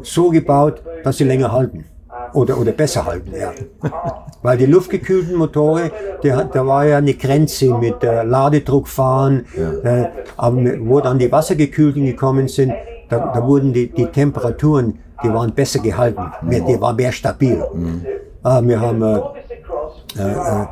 [0.03, 1.85] so gebaut, dass sie länger halten.
[2.33, 3.53] Oder, oder besser halten, ja.
[4.43, 5.91] Weil die luftgekühlten Motoren,
[6.23, 9.47] der, da war ja eine Grenze mit äh, Ladedruck fahren,
[9.83, 10.07] äh,
[10.37, 12.73] aber wo dann die wassergekühlten gekommen sind,
[13.09, 17.63] da, da wurden die, die Temperaturen, die waren besser gehalten, mehr, die waren mehr stabil.
[18.43, 19.19] Ah, wir haben äh,
[20.17, 20.67] äh,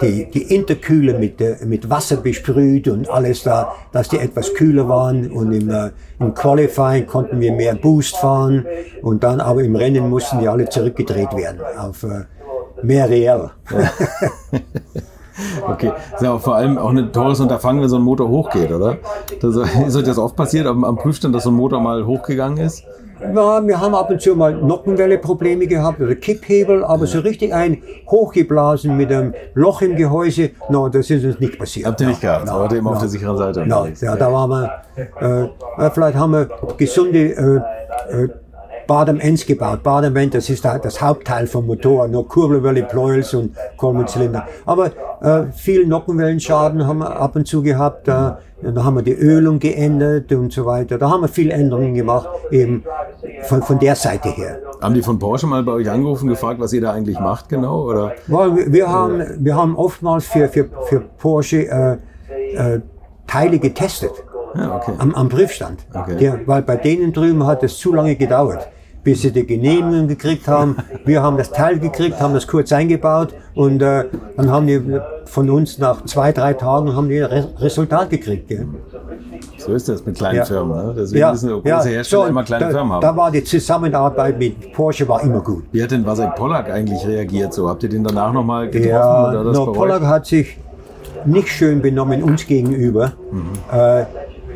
[0.00, 5.30] die, die Interkühler mit, mit Wasser besprüht und alles da, dass die etwas kühler waren.
[5.30, 8.66] Und im, äh, im Qualifying konnten wir mehr Boost fahren.
[9.02, 12.24] Und dann aber im Rennen mussten die alle zurückgedreht werden auf äh,
[12.82, 13.50] mehr reell.
[15.66, 18.98] Okay, ist ja vor allem auch ein teures Unterfangen, wenn so ein Motor hochgeht, oder?
[19.40, 19.56] Das,
[19.86, 22.84] ist euch das oft passiert am, am Prüfstand, dass so ein Motor mal hochgegangen ist?
[23.34, 27.82] Ja, wir haben ab und zu mal Nockenwelle-Probleme gehabt oder Kipphebel, aber so richtig ein
[28.10, 31.86] hochgeblasen mit einem Loch im Gehäuse, no, das ist uns nicht passiert.
[31.86, 32.96] Habt ihr nicht gehabt, No, aber immer no.
[32.96, 34.00] auf der sicheren Seite unterwegs.
[34.00, 37.62] ja, da waren wir, äh, äh, vielleicht haben wir gesunde
[38.10, 38.28] äh,
[38.82, 39.82] äh, Badem-Ends gebaut.
[39.82, 44.46] Badem-End, das ist da- das Hauptteil vom Motor, nur Kurbelwelle, Pleuels und Kolbenzylinder.
[44.66, 44.86] Aber
[45.22, 48.08] äh, viel Nockenwellenschaden haben wir ab und zu gehabt.
[48.08, 48.12] Äh,
[48.64, 50.96] da haben wir die Ölung geändert und so weiter.
[50.96, 52.84] Da haben wir viel Änderungen gemacht, eben
[53.42, 54.60] von, von der Seite her.
[54.80, 57.82] Haben die von Porsche mal bei euch angerufen, gefragt, was ihr da eigentlich macht, genau?
[57.82, 58.12] Oder?
[58.28, 61.96] Weil wir, wir, haben, wir haben oftmals für, für, für Porsche äh,
[62.54, 62.80] äh,
[63.26, 64.12] Teile getestet.
[64.56, 64.92] Ja, okay.
[64.98, 65.80] am, am Prüfstand.
[65.92, 66.16] Okay.
[66.18, 68.68] Der, weil bei denen drüben hat es zu lange gedauert,
[69.04, 70.76] bis sie die Genehmigung gekriegt haben.
[71.04, 74.04] Wir haben das Teil gekriegt, haben das kurz eingebaut und äh,
[74.36, 74.80] dann haben die
[75.24, 78.48] von uns nach zwei, drei Tagen haben die Re Resultat gekriegt.
[78.48, 78.66] Gell?
[79.58, 80.44] So ist das mit kleinen Ja.
[80.44, 80.76] Firmen.
[80.76, 80.94] Ne?
[80.96, 83.00] Deswegen müssen große Hersteller so, immer kleine da, Firmen haben.
[83.00, 85.64] Da war die Zusammenarbeit mit Porsche war immer gut.
[85.72, 87.54] Wie hat denn Vasek Pollack eigentlich reagiert?
[87.54, 89.72] So habt ihr den danach nochmal getroffen Ja, oder das no?
[89.72, 90.58] Pollack hat sich
[91.24, 93.12] nicht schön benommen uns gegenüber.
[93.72, 94.04] Äh,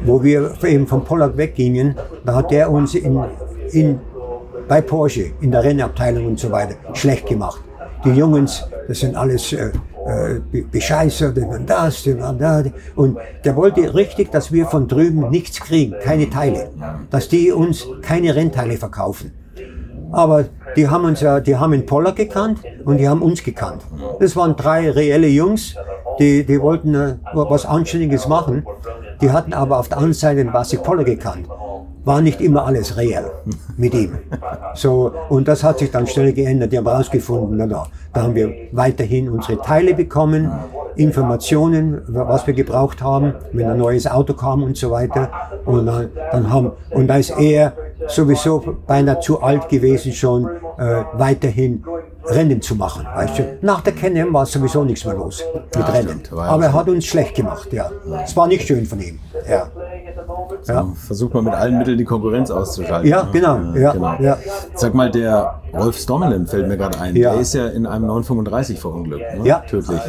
[0.05, 1.95] wo wir eben von Pollack weggingen,
[2.25, 3.19] da hat der uns in,
[3.73, 4.01] in,
[4.69, 7.61] bei Porsche in der Rennabteilung und so weiter schlecht gemacht.
[8.05, 9.71] Die Jungs, das sind alles äh,
[10.07, 12.63] äh, Be- Bescheißer, die waren das, die waren da.
[12.95, 16.71] Und der wollte richtig, dass wir von drüben nichts kriegen, keine Teile.
[17.11, 19.33] Dass die uns keine Rennteile verkaufen.
[20.13, 20.45] Aber
[20.77, 23.83] die haben uns ja, die haben den Pollack gekannt und die haben uns gekannt.
[24.21, 25.75] Das waren drei reelle Jungs,
[26.21, 28.65] die, die wollten äh, was Anständiges machen.
[29.21, 31.47] Die hatten aber auf der anderen Seite den Basik Pollack gekannt.
[32.05, 33.31] War nicht immer alles reell
[33.77, 34.19] mit ihm.
[34.75, 36.73] So, und das hat sich dann schnell geändert.
[36.73, 37.67] Die haben rausgefunden, na,
[38.13, 40.51] da haben wir weiterhin unsere Teile bekommen.
[40.95, 45.31] Informationen, was wir gebraucht haben, wenn ein neues Auto kam und so weiter.
[45.65, 47.73] Und dann, dann haben, und da ist er
[48.07, 50.47] sowieso beinahe zu alt gewesen schon,
[50.79, 51.83] äh, weiterhin
[52.29, 53.07] Rennen zu machen.
[53.15, 53.59] Weißt du?
[53.63, 56.09] Nach der KNM war sowieso nichts mehr los mit Ja, Rennen.
[56.09, 56.33] stimmt.
[56.33, 57.91] Aber er hat uns schlecht gemacht, ja.
[58.25, 59.19] Es war nicht schön von ihm.
[59.49, 59.69] Ja,
[60.67, 60.87] ja.
[61.07, 63.09] Versucht man mit allen Mitteln die Konkurrenz auszuschalten.
[63.09, 64.39] Ja, genau, ja, ja.
[64.75, 67.15] Sag mal, der Rolf Stommelen fällt mir gerade ein.
[67.15, 69.39] Der ist ja in einem 935 verunglückt.
[69.39, 69.47] Ne?
[69.47, 69.59] Ja.
[69.61, 70.01] Tödlich.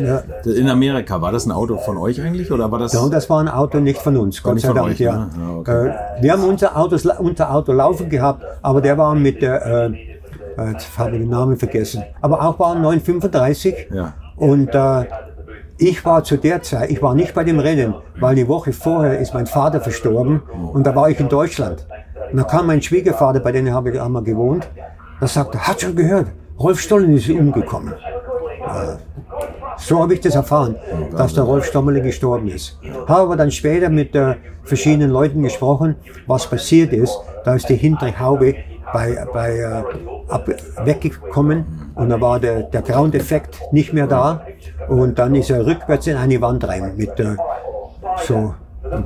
[0.46, 2.94] In Amerika, war das ein Auto von euch eigentlich oder war das?
[2.94, 4.88] Ja, das war ein Auto nicht von uns, Gott sei Dank.
[4.88, 5.16] euch, ja.
[5.18, 5.30] ne?
[5.40, 5.88] Ja, okay.
[5.90, 10.17] Äh, wir haben unser, Autos, unser Auto laufen gehabt, aber der war mit der, äh,
[10.66, 13.88] jetzt habe ich den Namen vergessen, aber auch war ein 935.
[13.94, 14.14] Ja.
[14.36, 15.06] Und äh,
[15.78, 19.20] ich war zu der Zeit, ich war nicht bei dem Rennen, weil eine Woche vorher
[19.20, 20.42] ist mein Vater verstorben
[20.74, 21.86] und da war ich in Deutschland.
[22.32, 24.68] Und da kam mein Schwiegervater, bei dem habe ich einmal gewohnt,
[25.20, 26.28] da sagte, hat schon gehört,
[26.60, 27.94] Rolf Stollen ist umgekommen.
[29.78, 30.76] So habe ich das erfahren,
[31.16, 32.80] dass der Rolf Stommele gestorben ist.
[33.08, 35.96] Habe aber dann später mit äh, verschiedenen Leuten gesprochen,
[36.26, 37.16] was passiert ist.
[37.46, 38.56] Da ist die hintere Haube
[38.94, 39.84] bei, bei, äh,
[40.28, 40.48] ab,
[40.84, 44.42] weggekommen und da war der, der Ground-Effekt nicht mehr da.
[44.88, 47.36] Und dann ist er rückwärts in eine Wand rein mit äh,
[48.26, 48.54] so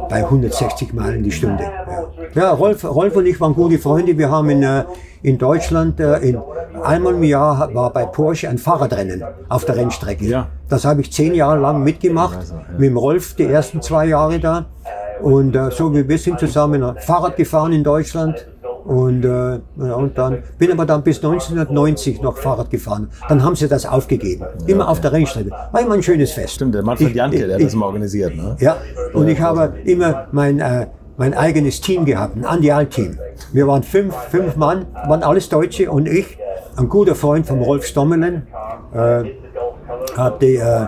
[0.10, 1.64] bei 160 Meilen die Stunde.
[2.36, 4.18] Ja, ja Rolf, Rolf und ich waren gute Freunde.
[4.18, 4.84] Wir haben in, äh,
[5.24, 6.40] in Deutschland äh, in,
[6.84, 10.26] einmal im Jahr war bei Porsche ein Fahrradrennen auf der Rennstrecke.
[10.26, 10.48] Ja.
[10.70, 12.40] Das habe ich zehn Jahre lang mitgemacht,
[12.78, 14.66] mit dem Rolf die ersten zwei Jahre da.
[15.22, 18.48] Und äh, so wie wir sind zusammen Fahrrad gefahren in Deutschland.
[18.84, 23.10] Und, äh, und dann bin aber dann bis 1990 noch Fahrrad gefahren.
[23.30, 24.46] Dann haben sie das aufgegeben.
[24.68, 25.52] Immer auf der Rennstrecke.
[25.52, 26.56] War immer ein schönes Fest.
[26.56, 28.36] Stimmt, der Manfred Ich- Janke, der hat ich- das mal organisiert.
[28.36, 28.56] Ne?
[28.60, 28.78] ja,
[29.14, 33.20] und ich habe immer mein, äh, mein eigenes Team gehabt, ein Andial-Team.
[33.54, 36.38] Wir waren fünf, fünf Mann, waren alles Deutsche und ich,
[36.78, 38.48] ein guter Freund von Rolf Stommelen,
[38.94, 39.24] äh,
[40.18, 40.88] hatte äh, äh,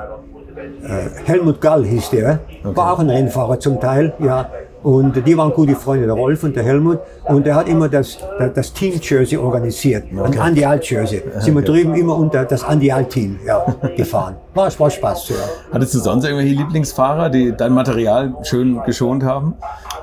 [1.26, 4.50] Helmut Gall hieß der, war auch ein Rennfahrer zum Teil, ja.
[4.84, 7.00] Und die waren gute Freunde, der Rolf und der Helmut.
[7.24, 8.18] Und er hat immer das,
[8.54, 11.24] das, Team-Jersey organisiert, ein Andial-Jersey.
[11.40, 13.66] Sind wir drüben immer unter das Andial-Team ja,
[13.98, 14.36] gefahren.
[14.54, 15.36] War, war Spaß, ja.
[15.72, 19.56] Hattest du sonst irgendwelche Lieblingsfahrer, die dein Material schön geschont haben?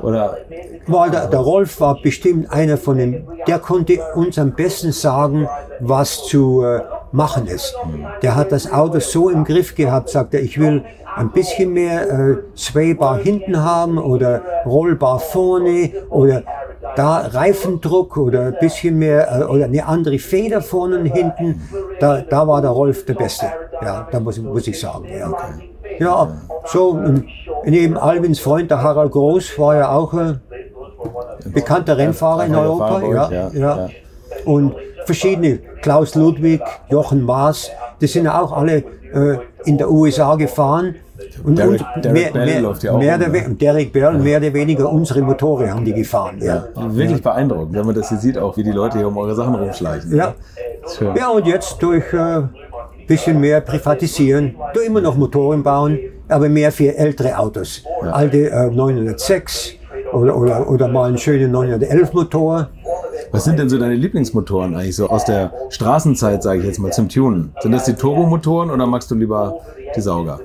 [0.02, 0.38] Oder
[0.86, 5.46] Weil der, der Rolf war bestimmt einer von den, der konnte uns am besten sagen,
[5.80, 6.80] was zu äh,
[7.12, 7.74] machen ist.
[8.22, 10.84] Der hat das Auto so im Griff gehabt, sagt er, ich will
[11.16, 16.42] ein bisschen mehr äh, Swaybar hinten haben oder rollbar vorne oder
[16.96, 21.62] da Reifendruck oder ein bisschen mehr äh, oder eine andere Feder vorne und hinten.
[21.98, 23.46] Da, da war der Rolf der Beste.
[23.82, 25.06] Ja, da muss, muss ich sagen.
[25.08, 25.32] Ja.
[25.98, 26.28] Ja,
[26.64, 26.98] so
[27.64, 30.34] neben Alvins Freund, der Harald Groß, war ja auch äh,
[31.46, 33.02] bekannter Rennfahrer in Europa.
[33.02, 33.88] Ja, ja.
[34.44, 38.76] Und verschiedene, Klaus Ludwig, Jochen Maas, die sind ja auch alle
[39.12, 40.96] äh, in der USA gefahren.
[41.44, 44.38] Und Derek- und Derek mehr, Bell mehr, läuft ja auch mehr der, Derek Bell, mehr
[44.38, 46.38] oder weniger unsere Motoren haben die gefahren.
[46.40, 46.64] Ja.
[46.74, 49.54] wirklich beeindruckend, wenn man das hier sieht, auch wie die Leute hier um eure Sachen
[49.54, 50.16] rumschleichen.
[50.16, 50.34] Ja.
[50.96, 51.14] Schön.
[51.14, 52.42] Ja, und jetzt durch äh,
[53.06, 55.98] bisschen mehr privatisieren, du immer noch Motoren bauen,
[56.28, 57.82] aber mehr für ältere Autos.
[58.02, 59.74] Alte äh, 906
[60.12, 62.68] oder, oder, oder mal einen schönen 911 Motor.
[63.32, 66.92] Was sind denn so deine Lieblingsmotoren eigentlich so aus der Straßenzeit, sage ich jetzt mal,
[66.92, 67.54] zum Tunen?
[67.60, 69.60] Sind das die Turbomotoren oder magst du lieber
[69.94, 70.40] die Sauger?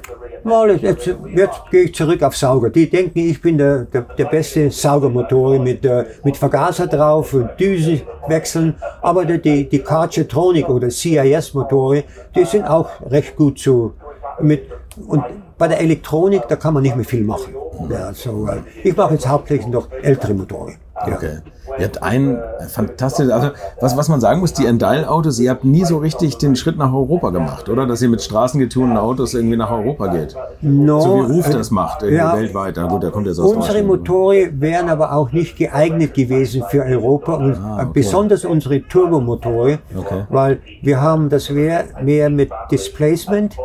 [0.80, 2.70] Jetzt, jetzt gehe ich zurück auf Sauger.
[2.70, 7.50] Die denken, ich bin der, der, der beste Saugermotor mit, äh, mit Vergaser drauf und
[7.60, 8.76] Düse wechseln.
[9.02, 12.04] Aber die, die, Karchetronic oder CIS-Motoren,
[12.36, 13.94] die sind auch recht gut zu.
[14.40, 14.68] Mit,
[15.08, 15.24] und
[15.58, 17.56] bei der Elektronik, da kann man nicht mehr viel machen.
[17.90, 20.76] Ja, so, äh, ich mache jetzt hauptsächlich noch ältere Motoren.
[21.08, 21.16] Ja.
[21.16, 21.38] Okay.
[21.78, 22.38] Ihr habt einen
[22.70, 23.50] fantastisches, also
[23.82, 26.94] was, was man sagen muss, die Endyle-Autos, ihr habt nie so richtig den Schritt nach
[26.94, 27.86] Europa gemacht, oder?
[27.86, 30.36] Dass ihr mit straßengetunten Autos irgendwie nach Europa geht.
[30.62, 32.36] No, So wie Ruf das macht, irgendwie ja.
[32.38, 32.76] weltweit.
[32.78, 33.84] Na gut, der kommt jetzt aus Unsere.
[33.84, 37.90] Motoren wären aber auch nicht geeignet gewesen für Europa und Ah, okay.
[37.94, 40.24] besonders unsere Turbomotoren, Okay.
[40.30, 43.56] weil wir haben das mehr, mehr mit Displacement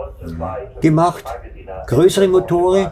[0.81, 1.25] gemacht,
[1.87, 2.89] größere Motoren,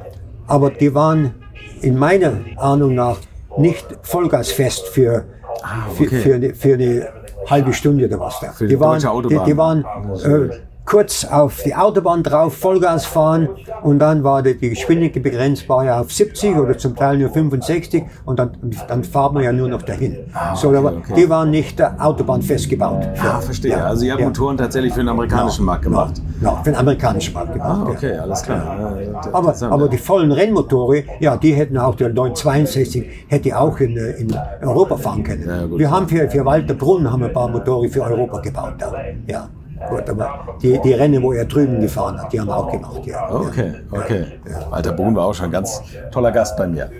[0.46, 1.34] aber die waren
[1.82, 3.16] in meiner Ahnung nach
[3.58, 5.24] nicht vollgasfest für,
[5.62, 6.06] Ah, okay.
[6.06, 7.08] für, für, eine, für eine
[7.46, 8.54] halbe Stunde oder was da.
[8.64, 9.00] Die waren.
[9.28, 9.84] Die, die waren
[10.24, 10.50] äh,
[10.88, 13.48] kurz auf die Autobahn drauf, Vollgas fahren
[13.82, 17.30] und dann war die, die Geschwindigkeit begrenzt war ja auf 70 oder zum Teil nur
[17.30, 18.52] 65 und dann,
[18.88, 20.16] dann fahren wir ja nur noch dahin.
[20.54, 21.12] so, aber Ah, okay.
[21.16, 23.06] Die waren nicht äh, Autobahn festgebaut.
[23.22, 23.72] Ah, verstehe.
[23.72, 24.28] Ja, also ihr habt ja.
[24.28, 26.22] Motoren tatsächlich für den amerikanischen Markt gemacht.
[26.40, 27.80] Ja, für den amerikanischen Markt gemacht.
[27.82, 27.94] Ah, ja.
[27.94, 28.98] okay, alles klar.
[29.02, 33.96] Ja, Aber, aber die vollen Rennmotoren, ja, die hätten auch, der 962 hätte auch in,
[33.96, 35.46] äh, in Europa fahren können.
[35.46, 38.74] Ja, wir haben für, für Walter Brunn haben wir ein paar Motoren für Europa gebaut.
[38.80, 38.92] Ja.
[39.26, 39.48] ja.
[39.90, 43.00] Gut, aber die, die Rennen, wo er drüben gefahren hat, die haben wir auch gemacht.
[43.06, 43.30] Ja.
[43.30, 44.24] Okay, okay.
[44.70, 46.90] Walter Brun war auch schon ein ganz toller Gast bei mir.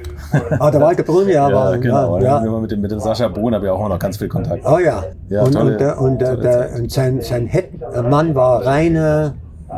[0.59, 2.18] Ah, der Walter Brun, ja, Ja, war, genau.
[2.18, 2.51] ja, Ja.
[2.61, 4.64] Mit, dem, mit dem Sascha Brun habe ich auch noch ganz viel Kontakt.
[4.64, 5.05] Oh ja.
[5.29, 7.70] Ja, und, tolle- und, der- und, der- der, und sein, sein Head
[8.09, 9.35] Mann war Rainer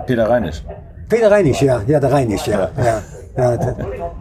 [0.07, 0.63] Peter Reinisch.
[1.09, 2.69] Peter Reinisch, ja, ja, der Reinisch, ja.
[2.85, 3.03] ja.
[3.41, 3.57] Ja.
[3.57, 3.77] das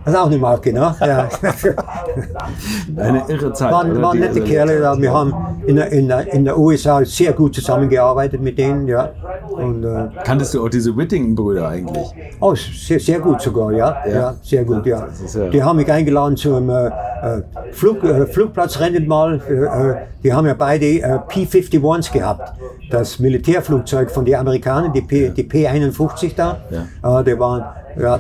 [0.06, 0.96] ist auch eine Marke, ne?
[1.00, 1.30] Ja.
[2.98, 3.72] Eine irre Zeit.
[3.72, 4.80] waren, waren nette Kerle.
[4.80, 5.00] Da.
[5.00, 5.34] Wir haben
[5.66, 9.10] in der, in, der, in der USA sehr gut zusammengearbeitet mit denen, ja.
[9.50, 12.08] Und, äh, Kanntest du auch diese Whittington-Brüder eigentlich?
[12.40, 13.98] oh, sehr, sehr gut sogar, ja.
[14.06, 14.14] Ja.
[14.14, 15.08] Ja, sehr gut, ja.
[15.52, 17.42] Die haben mich eingeladen zu einem äh, äh,
[17.72, 19.42] Flug, äh, Flugplatzrennen mal.
[19.50, 22.54] Äh, äh, die haben ja beide äh, P-51s gehabt.
[22.90, 26.58] Das Militärflugzeug von den Amerikanern, die, P, die P-51 da.
[27.04, 27.24] Ja.
[27.24, 27.64] Die waren,
[28.00, 28.20] ja,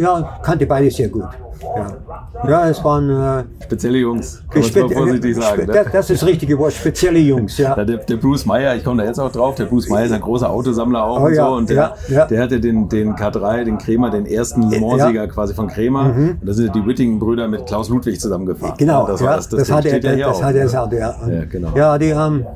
[0.00, 1.24] ja, kannte beide sehr gut.
[1.60, 5.66] Ja, ja es waren äh, Spezielle Jungs, kann man spe- vorsichtig äh, sagen.
[5.66, 5.72] Ne?
[5.72, 7.76] das, das ist das richtige Wort, spezielle Jungs, ja.
[7.76, 10.12] Ja, der, der Bruce Meyer, ich komme da jetzt auch drauf, der Bruce Meyer ist
[10.12, 11.54] ein großer Autosammler auch Oh und ja, so.
[11.54, 12.26] Und der, ja, ja.
[12.26, 16.12] der hatte den, den K3, den Kremer, den ersten Le Mans-Sieger quasi von Kremer.
[16.16, 18.74] Und da sind die Whittington-Brüder mit Klaus Ludwig zusammengefahren.
[18.78, 20.62] Genau, das, ja, war das, das, das, hat er, ja das auch, hat er ne?
[20.62, 21.10] gesagt, ja.
[21.22, 21.76] Und Ja, genau.
[21.76, 22.46] Ja, die haben,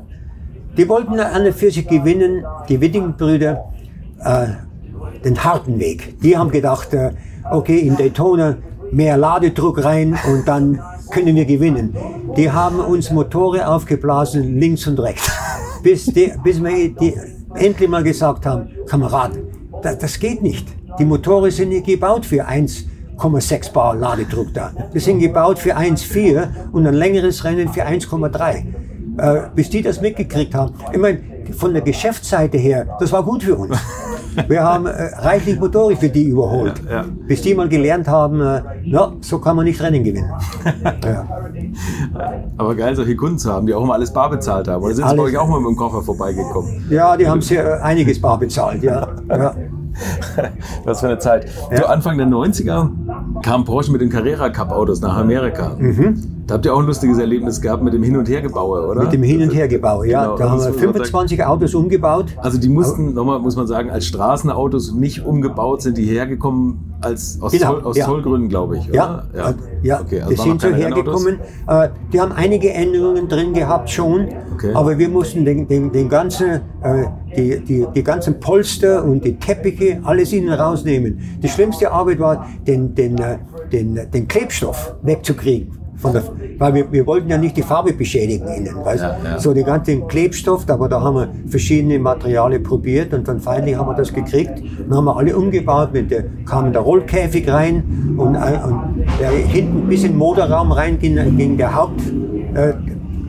[0.77, 3.65] die wollten an für sich gewinnen, die Whitting-Brüder,
[4.23, 4.45] äh,
[5.23, 6.19] den harten Weg.
[6.21, 7.11] Die haben gedacht, äh,
[7.51, 8.57] okay, in Daytona
[8.91, 10.79] mehr Ladedruck rein und dann
[11.11, 11.95] können wir gewinnen.
[12.37, 15.31] Die haben uns Motore aufgeblasen, links und rechts.
[15.83, 17.13] Bis, die, bis wir die
[17.55, 19.31] endlich mal gesagt haben, Kamerad,
[19.81, 20.67] das, das geht nicht.
[20.97, 24.71] Die Motoren sind nicht gebaut für 1,6 Bar Ladedruck da.
[24.93, 28.63] Die sind gebaut für 1,4 und ein längeres Rennen für 1,3.
[29.17, 30.73] Äh, bis die das mitgekriegt haben.
[30.91, 31.19] Ich meine,
[31.55, 33.77] von der Geschäftsseite her, das war gut für uns.
[34.47, 36.81] Wir haben äh, reichlich Motoren für die überholt.
[36.85, 37.05] Ja, ja.
[37.27, 40.31] Bis die mal gelernt haben, äh, na, so kann man nicht Rennen gewinnen.
[41.03, 41.25] ja.
[42.57, 44.83] Aber geil, solche Kunden zu haben, die auch immer alles bar bezahlt haben.
[44.83, 46.85] Oder sind sie bei euch auch mal mit dem Koffer vorbeigekommen?
[46.89, 48.83] ja, die haben sehr, äh, einiges bar bezahlt.
[48.83, 49.07] Ja.
[50.83, 51.47] Was für eine Zeit.
[51.75, 52.89] So Anfang der 90er
[53.43, 55.77] kam Porsche mit den Carrera Cup Autos nach Amerika.
[56.45, 59.03] Da habt ihr auch ein lustiges Erlebnis gehabt mit dem Hin- und Hergebaue, oder?
[59.03, 60.23] Mit dem Hin- und Hergebau, ja.
[60.23, 62.25] Genau, da haben das wir muss man 25 Autos umgebaut.
[62.37, 67.39] Also die mussten, nochmal muss man sagen, als Straßenautos nicht umgebaut, sind die hergekommen als
[67.41, 68.05] aus, Genau, Zoll, aus ja.
[68.05, 68.87] Zollgründen, glaube ich.
[68.87, 69.39] Ja, Oder?
[69.39, 70.01] ja, ja.
[70.01, 71.39] Okay, also die sind so hergekommen.
[71.67, 74.71] Äh, die haben einige Änderungen drin gehabt schon, Okay.
[74.73, 77.05] aber wir mussten den, den, den ganzen, äh,
[77.37, 81.19] die, die, die ganzen Polster und die Teppiche, alles ihnen rausnehmen.
[81.41, 83.37] Die schlimmste Arbeit war, den, den, äh,
[83.71, 85.82] den, den Klebstoff wegzukriegen.
[85.97, 86.23] Von der,
[86.57, 89.39] weil wir, wir wollten ja nicht die Farbe beschädigen innen, weißt Ja, ja.
[89.39, 93.87] So den ganzen Klebstoff, aber da haben wir verschiedene Materialien probiert und dann finally haben
[93.87, 94.61] wir das gekriegt.
[94.87, 99.29] Dann haben wir alle umgebaut, mit der, kam der Rollkäfig rein und, ein- und der,
[99.29, 102.01] hinten bis in den Motorraum rein ging, ging der Haupt,
[102.53, 102.73] äh,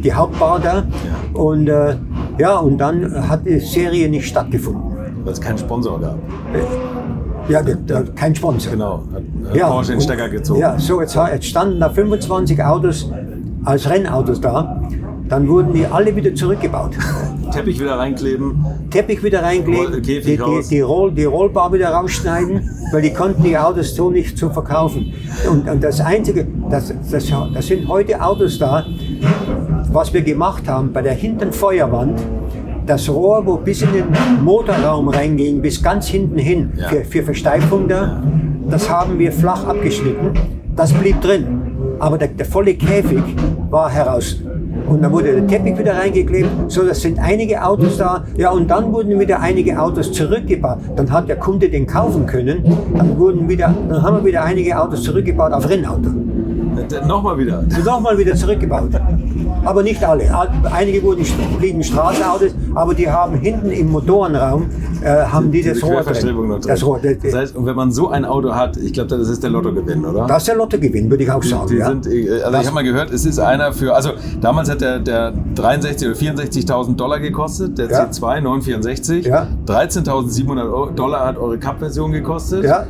[0.03, 0.85] die Hauptbar da.
[1.33, 1.97] Und äh,
[2.39, 4.83] ja, und dann hat die Serie nicht stattgefunden.
[5.25, 6.19] Weil es keinen Sponsor gab.
[7.49, 7.63] Ja,
[8.15, 8.73] kein Sponsor.
[8.73, 9.03] Genau.
[9.13, 10.61] Hat, hat Porsche den Stecker gezogen.
[10.61, 13.11] Ja, so jetzt, jetzt standen da 25 Autos
[13.65, 14.81] als Rennautos da.
[15.29, 16.93] Dann wurden die alle wieder zurückgebaut.
[17.53, 18.65] Teppich wieder reinkleben.
[18.91, 20.69] Teppich wieder reinkleben, die, Käfig die, raus.
[20.69, 25.15] die, Roll, die Rollbar wieder rausschneiden, weil die konnten die Autos so nicht zu verkaufen.
[25.51, 28.85] Und, und das Einzige, das, das, das sind heute Autos da,
[29.93, 32.21] was wir gemacht haben bei der hinteren Feuerwand,
[32.87, 34.05] das Rohr, wo bis in den
[34.43, 36.89] Motorraum reinging, bis ganz hinten hin Ja.
[36.89, 38.22] für, für Versteifung da,
[38.68, 40.30] das haben wir flach abgeschnitten.
[40.76, 41.47] Das blieb drin.
[42.01, 43.22] Aber der, der volle Käfig
[43.70, 44.41] war heraus.
[44.89, 46.49] Und dann wurde der Teppich wieder reingeklebt.
[46.68, 48.24] So, das sind einige Autos da.
[48.37, 50.78] Ja, und dann wurden wieder einige Autos zurückgebaut.
[50.97, 52.64] Dann hat der Kunde den kaufen können.
[52.97, 56.11] Dann wurden wieder, dann haben wir wieder einige Autos zurückgebaut auf Rennauto.
[56.79, 57.62] Äh, Nochmal wieder.
[57.85, 58.91] Nochmal wieder zurückgebaut.
[59.64, 60.25] Aber nicht alle.
[60.72, 61.25] Einige wurden,
[61.59, 64.66] blieben Straßenautos, aber die haben hinten im Motorenraum,
[65.03, 66.62] äh, haben die das Diese Rohr Querverstrebung noch drin.
[66.62, 66.70] drin.
[66.70, 66.99] Das Rohr.
[67.03, 69.51] Das, Das heißt, und wenn man so ein Auto hat, ich glaube, das ist der
[69.51, 70.27] Lottogewinn, oder?
[70.27, 71.68] das ist der Lottogewinn, würde ich auch sagen.
[71.68, 71.87] Die ja.
[71.89, 74.11] sind, äh, also Das- ich habe mal gehört, es ist einer für, also
[74.41, 78.05] damals hat der, der 63 oder 64.000 Dollar gekostet, der Ja.
[78.05, 79.27] C2 964.
[79.27, 79.47] Ja.
[79.66, 82.64] 13.700 Euro- Dollar hat eure Cup-Version gekostet.
[82.64, 82.87] Ja.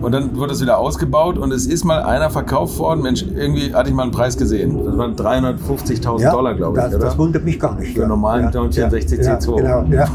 [0.00, 3.02] Und dann wurde es wieder ausgebaut und es ist mal einer verkauft worden.
[3.02, 4.84] Mensch, irgendwie hatte ich mal einen Preis gesehen.
[4.84, 7.04] Das waren 350.000 Ja, Dollar, glaube ich, das, oder?
[7.04, 7.94] das wundert mich gar nicht.
[7.94, 9.62] Für einen normalen 964 ja, C2.
[9.62, 10.08] Ja, genau, ja.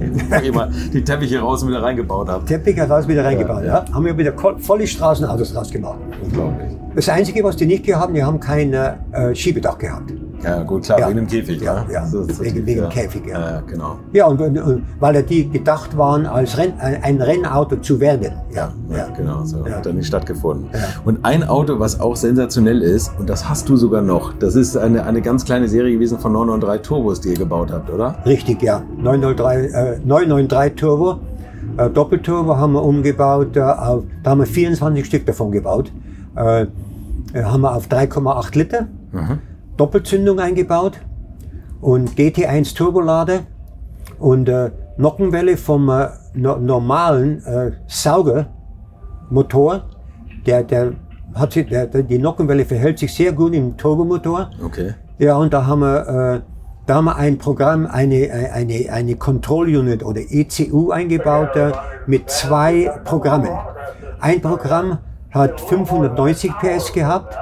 [0.54, 2.46] Mal die Teppiche raus und wieder reingebaut habt.
[2.46, 3.62] Teppich heraus wieder reingebaut.
[3.64, 5.98] Ja, Ja, Haben wir wieder volle Straßenautos rausgemacht.
[6.22, 6.68] Unglaublich.
[6.94, 8.94] Das Einzige, was die nicht gehabt haben, die haben kein äh,
[9.34, 10.12] Schiebedach gehabt.
[10.42, 11.08] Ja, gut, klar, Ja.
[11.08, 11.60] wegen dem Käfig.
[11.62, 12.88] Ja, ja, So wegen- wegen ja.
[12.88, 13.38] Käfig, ja.
[13.38, 13.60] ja.
[13.60, 13.98] genau.
[14.12, 18.32] Ja, und, und, und weil die gedacht waren, als Renn, ein ein Rennauto zu werden.
[18.52, 20.68] Ja, Ja, genau, so hat dann nicht stattgefunden.
[21.04, 24.76] Und ein Auto, was auch sensationell ist, und das hast du sogar noch, das ist
[24.78, 28.16] eine, eine ganz kleine Serie gewesen von 993 Turbos, die ihr gebaut habt, oder?
[28.24, 28.82] Richtig, ja.
[28.96, 31.20] 903, äh, 993 Turbo.
[31.76, 33.56] Äh, Doppelturbo haben wir umgebaut.
[33.56, 35.92] Äh, auf, da haben wir 24 Stück davon gebaut.
[36.36, 36.66] Äh,
[37.32, 38.88] äh, haben wir auf 3,8 Liter.
[39.76, 41.00] Doppelzündung eingebaut.
[41.80, 43.40] Und GT1 Turbolader.
[44.18, 49.84] Und äh, Nockenwelle vom äh, no normalen äh, Saugermotor.
[50.46, 50.92] Der, der
[51.34, 54.50] hat sich, der, die Nockenwelle verhält sich sehr gut im Turbomotor.
[54.64, 54.94] Okay.
[55.18, 56.40] Ja, und da haben wir, äh,
[56.90, 61.70] da haben wir ein Programm, eine, eine, eine Control Unit oder ECU eingebaut äh,
[62.06, 63.56] mit zwei Programmen.
[64.18, 64.98] Ein Programm
[65.30, 67.38] hat 590 PS gehabt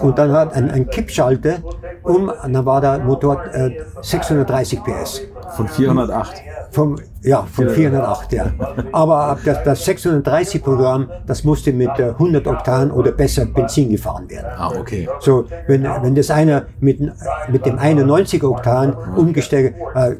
[0.00, 1.60] und dann hat ein, ein Kippschalter
[2.02, 3.70] um, dann war der Motor äh,
[4.02, 5.22] 630 PS.
[5.56, 6.42] Von 408.
[6.70, 8.46] Vom, ja, von 408, ja.
[8.92, 14.48] Aber das, das 630-Programm, das musste mit äh, 100 Oktan oder besser Benzin gefahren werden.
[14.56, 15.08] Ah, okay.
[15.20, 17.00] So, wenn, wenn das einer mit,
[17.48, 20.16] mit dem 91 Oktan umgestellt, äh, äh,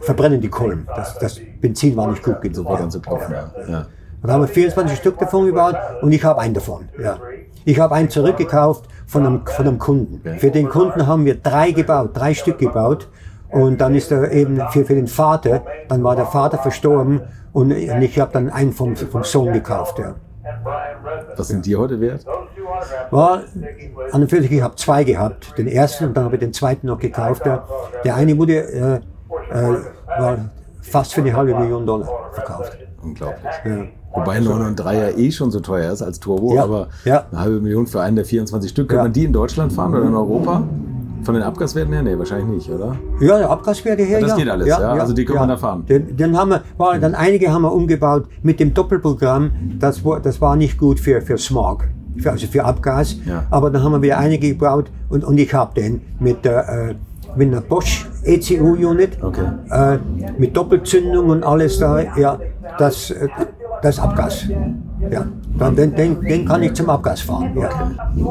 [0.00, 0.86] verbrennen die Kohlen.
[0.94, 2.68] Das, das Benzin war nicht gut genug.
[2.88, 3.52] So kaufen, ja.
[3.68, 3.86] ja.
[4.22, 6.88] Da haben wir 24 Stück davon gebaut und ich habe einen davon.
[7.00, 7.18] Ja.
[7.64, 10.20] Ich habe einen zurückgekauft von einem, von einem Kunden.
[10.24, 10.38] Okay.
[10.38, 13.08] Für den Kunden haben wir drei gebaut, drei Stück gebaut.
[13.50, 17.22] Und dann ist er eben für, für den Vater, dann war der Vater verstorben
[17.52, 19.98] und ich habe dann einen vom, vom Sohn gekauft.
[19.98, 20.14] Ja.
[21.36, 22.24] Was sind die heute wert?
[23.10, 23.42] War
[24.12, 25.56] an und für sich, ich habe zwei gehabt.
[25.58, 27.44] Den ersten und dann habe ich den zweiten noch gekauft.
[27.44, 27.64] Der,
[28.04, 28.94] der eine wurde äh,
[29.50, 29.76] äh,
[30.18, 30.38] war
[30.82, 32.78] fast für eine halbe Million Dollar verkauft.
[33.02, 33.52] Unglaublich.
[33.64, 33.84] Ja.
[34.14, 37.24] Wobei ein 993 ja eh schon so teuer ist als Turbo, Ja, aber ja.
[37.30, 38.88] eine halbe Million für einen der 24 Stück.
[38.88, 39.02] Kann Ja.
[39.04, 40.62] man die in Deutschland fahren oder in Europa?
[41.22, 42.02] Von den Abgaswerten her?
[42.02, 42.96] Nee, wahrscheinlich nicht, oder?
[43.20, 44.36] Ja, der Abgaswerte her, Das ja.
[44.36, 44.78] geht alles, ja?
[44.78, 45.84] Also die können wir da fahren.
[45.86, 49.50] Den, den haben wir, war, dann einige haben wir umgebaut mit dem Doppelprogramm.
[49.78, 51.84] Das, war- das war nicht gut für, für Smog,
[52.16, 53.16] für, also für Abgas.
[53.26, 53.44] Ja.
[53.50, 56.94] Aber dann haben wir wieder einige gebaut und, und ich habe den mit der, äh,
[57.36, 59.42] mit einer Bosch ECU-Unit, Okay.
[59.70, 59.98] äh,
[60.38, 62.00] mit Doppelzündung und alles da.
[62.16, 62.38] Ja,
[62.78, 63.28] das, äh,
[63.82, 64.44] das ist Abgas.
[65.10, 65.24] Ja,
[65.58, 67.52] dann, den, den, den kann ich zum Abgas fahren.
[67.56, 67.68] Ja.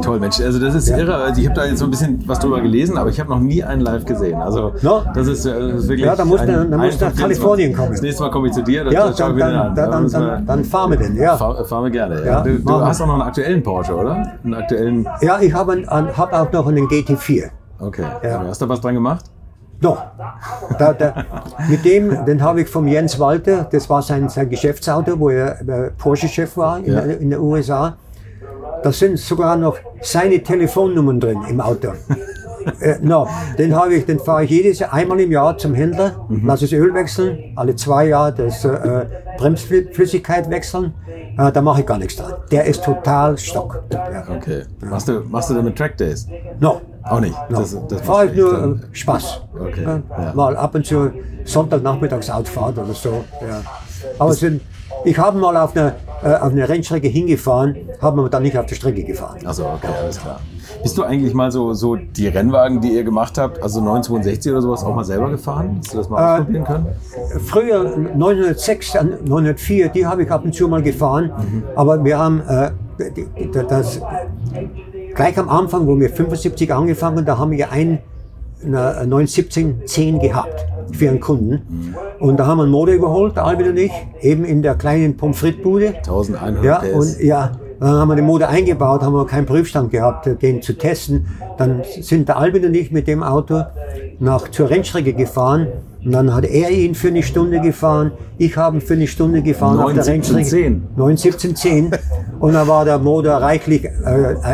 [0.01, 0.39] Toll, Mensch.
[0.41, 1.15] Also das ist irre.
[1.15, 3.39] Also ich habe da jetzt so ein bisschen was drüber gelesen, aber ich habe noch
[3.39, 4.41] nie einen live gesehen.
[4.41, 5.03] Also No?
[5.13, 6.05] das, ist, äh, das ist wirklich.
[6.05, 7.21] Ja, da musst du- ein- da musst ein du nach von 24.
[7.21, 7.91] Kalifornien kommen.
[7.91, 8.91] Das nächste Mal komme ich zu dir.
[8.91, 9.75] Ja, dann, dann, an.
[9.75, 11.37] dann, Da dann, dann, dann fahren wir den, ja.
[11.37, 12.19] Fahr, fahren wir gerne.
[12.19, 12.25] Ja.
[12.25, 14.33] Ja, du du hast auch noch einen aktuellen Porsche, oder?
[14.43, 15.07] Einen aktuellen.
[15.21, 17.45] Ja, ich habe hab auch noch einen GT4.
[17.79, 18.03] Okay.
[18.23, 18.43] Ja.
[18.47, 19.25] Hast du was dran gemacht?
[19.80, 20.01] Noch.
[20.80, 21.25] Da, da,
[21.69, 25.61] mit dem, den habe ich vom Jens Walter, das war sein, sein Geschäftsauto, wo er
[25.61, 26.99] äh, Porsche-Chef war in, Ja.
[27.01, 27.95] in den USA.
[28.84, 31.89] Da sind sogar noch seine Telefonnummern drin im Auto.
[32.80, 36.28] Äh, no, den habe ich, den fahre ich jedes Jahr einmal im Jahr zum Händler,
[36.43, 39.05] lasse das Öl wechseln, alle zwei Jahre das äh,
[39.38, 40.93] Bremsflüssigkeit wechseln.
[41.38, 42.34] Äh, da mache ich gar nichts dran.
[42.51, 43.84] Der ist total stock.
[43.91, 44.26] Ja.
[44.36, 44.63] Okay.
[44.82, 46.28] Machst du, machst du damit Track Days?
[46.59, 46.82] No.
[47.03, 47.38] Auch nicht.
[47.49, 47.59] No.
[47.59, 49.41] Das, das Fahre ich nur echt äh, Spaß.
[49.53, 50.34] Okay, ja.
[50.34, 51.11] Mal ab und zu
[51.45, 53.24] Sonntagnachmittags Outfahrt oder so.
[53.41, 53.61] Ja.
[54.19, 54.61] Aber sind,
[55.05, 58.65] ich habe mal auf eine, äh, auf eine Rennstrecke hingefahren, haben wir dann nicht auf
[58.65, 59.39] der Strecke gefahren.
[59.45, 60.39] Also okay, alles klar.
[60.81, 64.61] Bist du eigentlich mal so, so die Rennwagen, die ihr gemacht habt, also 962 oder
[64.61, 65.77] sowas, auch mal selber gefahren?
[65.79, 66.85] Hast du das mal ausprobieren können?
[67.45, 71.31] Früher 906, äh, 904, die habe ich ab und zu mal gefahren,
[71.75, 72.71] aber wir haben äh,
[73.69, 74.01] das
[75.15, 77.99] gleich am Anfang, wo wir 75 angefangen, da haben wir ein
[78.63, 81.93] eine 91710 gehabt für einen Kunden.
[82.19, 85.38] Und da haben wir einen Motor überholt, Albin und ich, eben in der kleinen Pommes
[85.39, 85.88] frites Bude.
[85.97, 86.93] 1100 Ja, PS.
[87.17, 90.73] und ja, dann haben wir den Motor eingebaut, haben wir keinen Prüfstand gehabt, den zu
[90.73, 91.27] testen.
[91.57, 93.63] Dann sind der Albin und ich mit dem Auto
[94.19, 95.67] nach zur Rennstrecke gefahren.
[96.03, 99.41] Und dann hat er ihn für eine Stunde gefahren, ich habe ihn für eine Stunde
[99.41, 100.35] gefahren auf der 9,17,10.
[100.35, 100.81] Rennstrecke.
[100.97, 101.99] 9,1710.
[102.39, 103.89] Und dann war der Motor reichlich äh,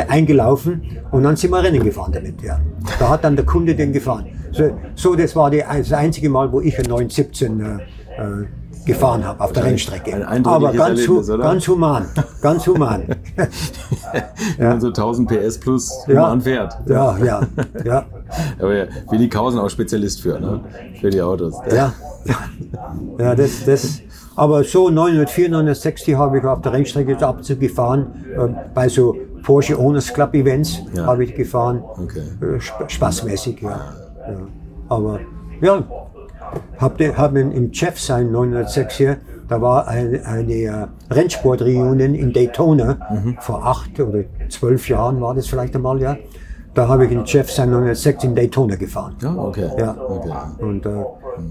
[0.10, 0.82] eingelaufen
[1.12, 2.42] und dann sind wir Rennen gefahren damit.
[2.42, 2.60] Ja.
[3.00, 4.26] Da hat dann der Kunde den gefahren.
[4.54, 7.66] So, so das war die, das einzige Mal, wo ich einen 917 äh,
[8.22, 8.46] äh,
[8.86, 10.28] gefahren habe auf der Rennstrecke.
[10.28, 11.44] ein Aber ganz, hu Erlebnis, oder?
[11.44, 12.06] ganz human,
[12.42, 13.04] ganz human.
[14.58, 16.22] Wenn man so 1000 PS plus Ja.
[16.24, 16.78] man fährt.
[16.86, 17.42] Ja, ja,
[17.86, 18.06] ja,
[18.60, 20.62] Aber ja, Willi Kausen auch Spezialist für, ne?
[21.00, 21.56] Für die Autos.
[21.74, 21.94] ja.
[23.20, 24.00] Ja, das, das,
[24.36, 28.08] aber so 904, 960 habe ich auf der Rennstrecke ab und zu gefahren.
[28.36, 31.06] äh, Bei so Porsche Owners Club Events Ja.
[31.06, 31.84] habe ich gefahren.
[32.02, 32.24] Okay.
[32.42, 33.94] Äh, sp spaßmäßig, ja.
[34.28, 34.38] Ja.
[34.90, 35.20] Aber
[35.62, 35.84] ja,
[36.78, 39.18] habe hab im im Jeff sein 906 hier,
[39.48, 42.98] da war ein, eine äh, Rennsport-Reunion in Daytona,
[43.40, 46.18] vor acht oder zwölf Jahren war das vielleicht einmal, ja.
[46.74, 49.16] da habe ich in Jeff sein 906 in Daytona gefahren.
[49.22, 49.70] Ja, okay.
[49.78, 49.96] Ja.
[50.00, 50.32] okay.
[50.60, 51.04] Und äh,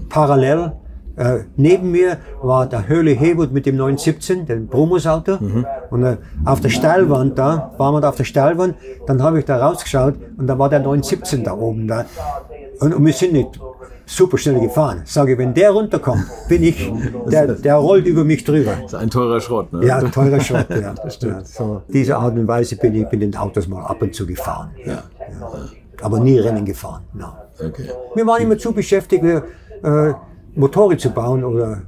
[0.09, 0.73] parallel
[1.15, 5.37] äh, neben mir war der Hurley Haywood mit dem 917, dem Promos-Auto.
[5.91, 9.45] Und äh, auf der Steilwand da, waren wir da auf der Steilwand, dann habe ich
[9.45, 11.87] da rausgeschaut und da war der 917 da oben.
[11.87, 12.05] Da.
[12.83, 13.59] Und, und wir sind nicht
[14.05, 15.03] super schnell gefahren.
[15.05, 16.91] Sage, wenn der runterkommt, bin ich,
[17.27, 18.73] der, der rollt über mich drüber.
[18.81, 19.85] Das ist ein teurer Schrott, ne?
[19.85, 20.93] Ja, teurer Schrott, ja.
[21.21, 21.81] ja so.
[21.87, 24.71] Diese Art und Weise bin ich mit den Autos mal ab und zu gefahren.
[24.85, 25.03] Ja.
[26.01, 27.03] Aber nie Rennen gefahren.
[27.13, 27.27] No.
[27.65, 27.89] Okay.
[28.15, 30.13] Wir waren immer zu beschäftigt, äh,
[30.55, 31.83] Motoren zu bauen oder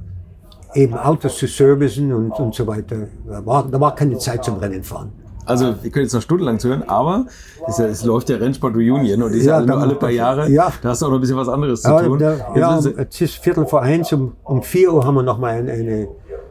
[0.74, 3.08] eben Autos zu servicen und, und so weiter.
[3.26, 5.12] Da war, da war keine Zeit zum Rennen fahren.
[5.46, 7.26] Also, wir können jetzt noch stundenlang zuhören, aber
[7.68, 10.10] es, es läuft ja Rennsport Reunion und die ist ja, Ja, alle nur alle paar
[10.10, 10.50] Jahre.
[10.50, 10.72] ja.
[10.82, 12.18] Da hast du auch noch ein bisschen was anderes zu Ja, tun.
[12.18, 15.22] da, Jetzt ja, ist- es ist Viertel vor eins, um, um vier Uhr haben wir
[15.22, 16.08] noch mal eine, eine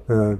[0.07, 0.37] äh,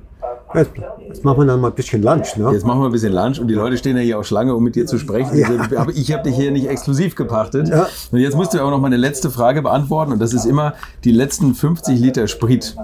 [0.53, 0.72] jetzt,
[1.08, 2.49] jetzt machen wir dann mal ein bisschen Lunch, ne?
[2.53, 4.64] Jetzt machen wir ein bisschen Lunch und die Leute stehen ja hier auch Schlange, um
[4.64, 5.38] mit dir zu sprechen.
[5.38, 5.47] Ja.
[5.78, 7.68] Aber ich habe dich hier nicht exklusiv gepachtet.
[7.70, 7.88] Ja.
[8.12, 11.12] Und jetzt musst du aber noch meine letzte Frage beantworten und das ist immer die
[11.12, 12.76] letzten 50 Liter Sprit.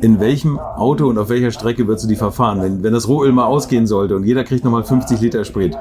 [0.00, 3.32] In welchem Auto und auf welcher Strecke würdest du die verfahren, wenn, wenn das Rohöl
[3.32, 5.76] mal ausgehen sollte und jeder kriegt nochmal 50 Liter Sprit?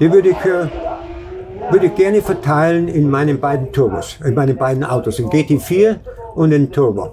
[0.00, 0.68] Die würde ich, äh,
[1.70, 5.96] würde ich gerne verteilen in meinen beiden Turbos, in meinen beiden Autos, den GT4
[6.34, 7.10] und den Turbo.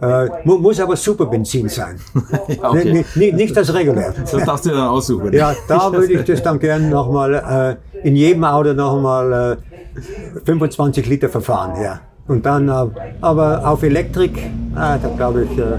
[0.00, 1.96] Äh, mu muss aber Superbenzin sein.
[2.48, 2.92] Ja, okay.
[2.92, 4.14] Ni- ni- nicht das regulär.
[4.32, 5.32] Das darfst du dann aussuchen.
[5.34, 9.58] Ja, da würde ich das dann gerne nochmal äh, in jedem Auto nochmal
[9.94, 12.00] äh, 25 Liter verfahren, ja.
[12.28, 12.72] Und dann, äh,
[13.20, 15.78] aber auf Elektrik, äh, da glaube ich, äh,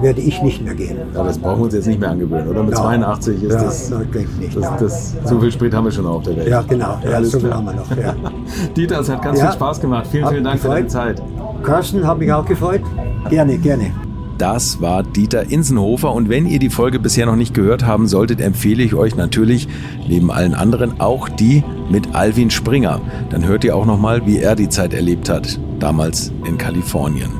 [0.00, 0.96] werde ich nicht mehr gehen.
[1.14, 2.62] Ja, das brauchen wir uns jetzt nicht mehr angewöhnen, oder?
[2.62, 2.82] Mit Ja.
[2.82, 3.98] 82 ist ja, das, das
[4.38, 4.56] nicht.
[4.56, 6.48] das, das, so viel Sprit haben wir schon auf der Welt.
[6.48, 6.98] ja, genau.
[7.04, 7.90] Ja, Alles so viel haben wir noch.
[7.96, 8.14] Ja.
[8.76, 10.06] Dieter, es hat ganz viel Spaß gemacht.
[10.06, 11.16] Vielen, vielen Dank für deine gefreut.
[11.18, 11.22] Zeit.
[11.62, 12.82] Carsten, hat mich auch gefreut.
[13.28, 13.90] Gerne, gerne.
[14.38, 18.40] Das war Dieter Insenhofer und wenn ihr die Folge bisher noch nicht gehört haben solltet,
[18.40, 19.66] empfehle ich euch natürlich
[20.08, 23.00] neben allen anderen auch die mit Alvin Springer.
[23.30, 27.30] Dann hört ihr auch noch mal, wie er die Zeit erlebt hat, damals in Kalifornien.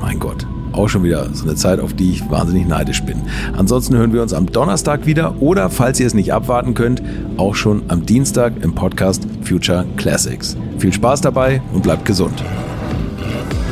[0.00, 3.22] Mein Gott, auch schon wieder so eine Zeit, auf die ich wahnsinnig neidisch bin.
[3.56, 7.02] Ansonsten hören wir uns am Donnerstag wieder oder falls ihr es nicht abwarten könnt,
[7.38, 10.56] auch schon am Dienstag im Podcast Future Classics.
[10.78, 12.42] Viel Spaß dabei und bleibt gesund.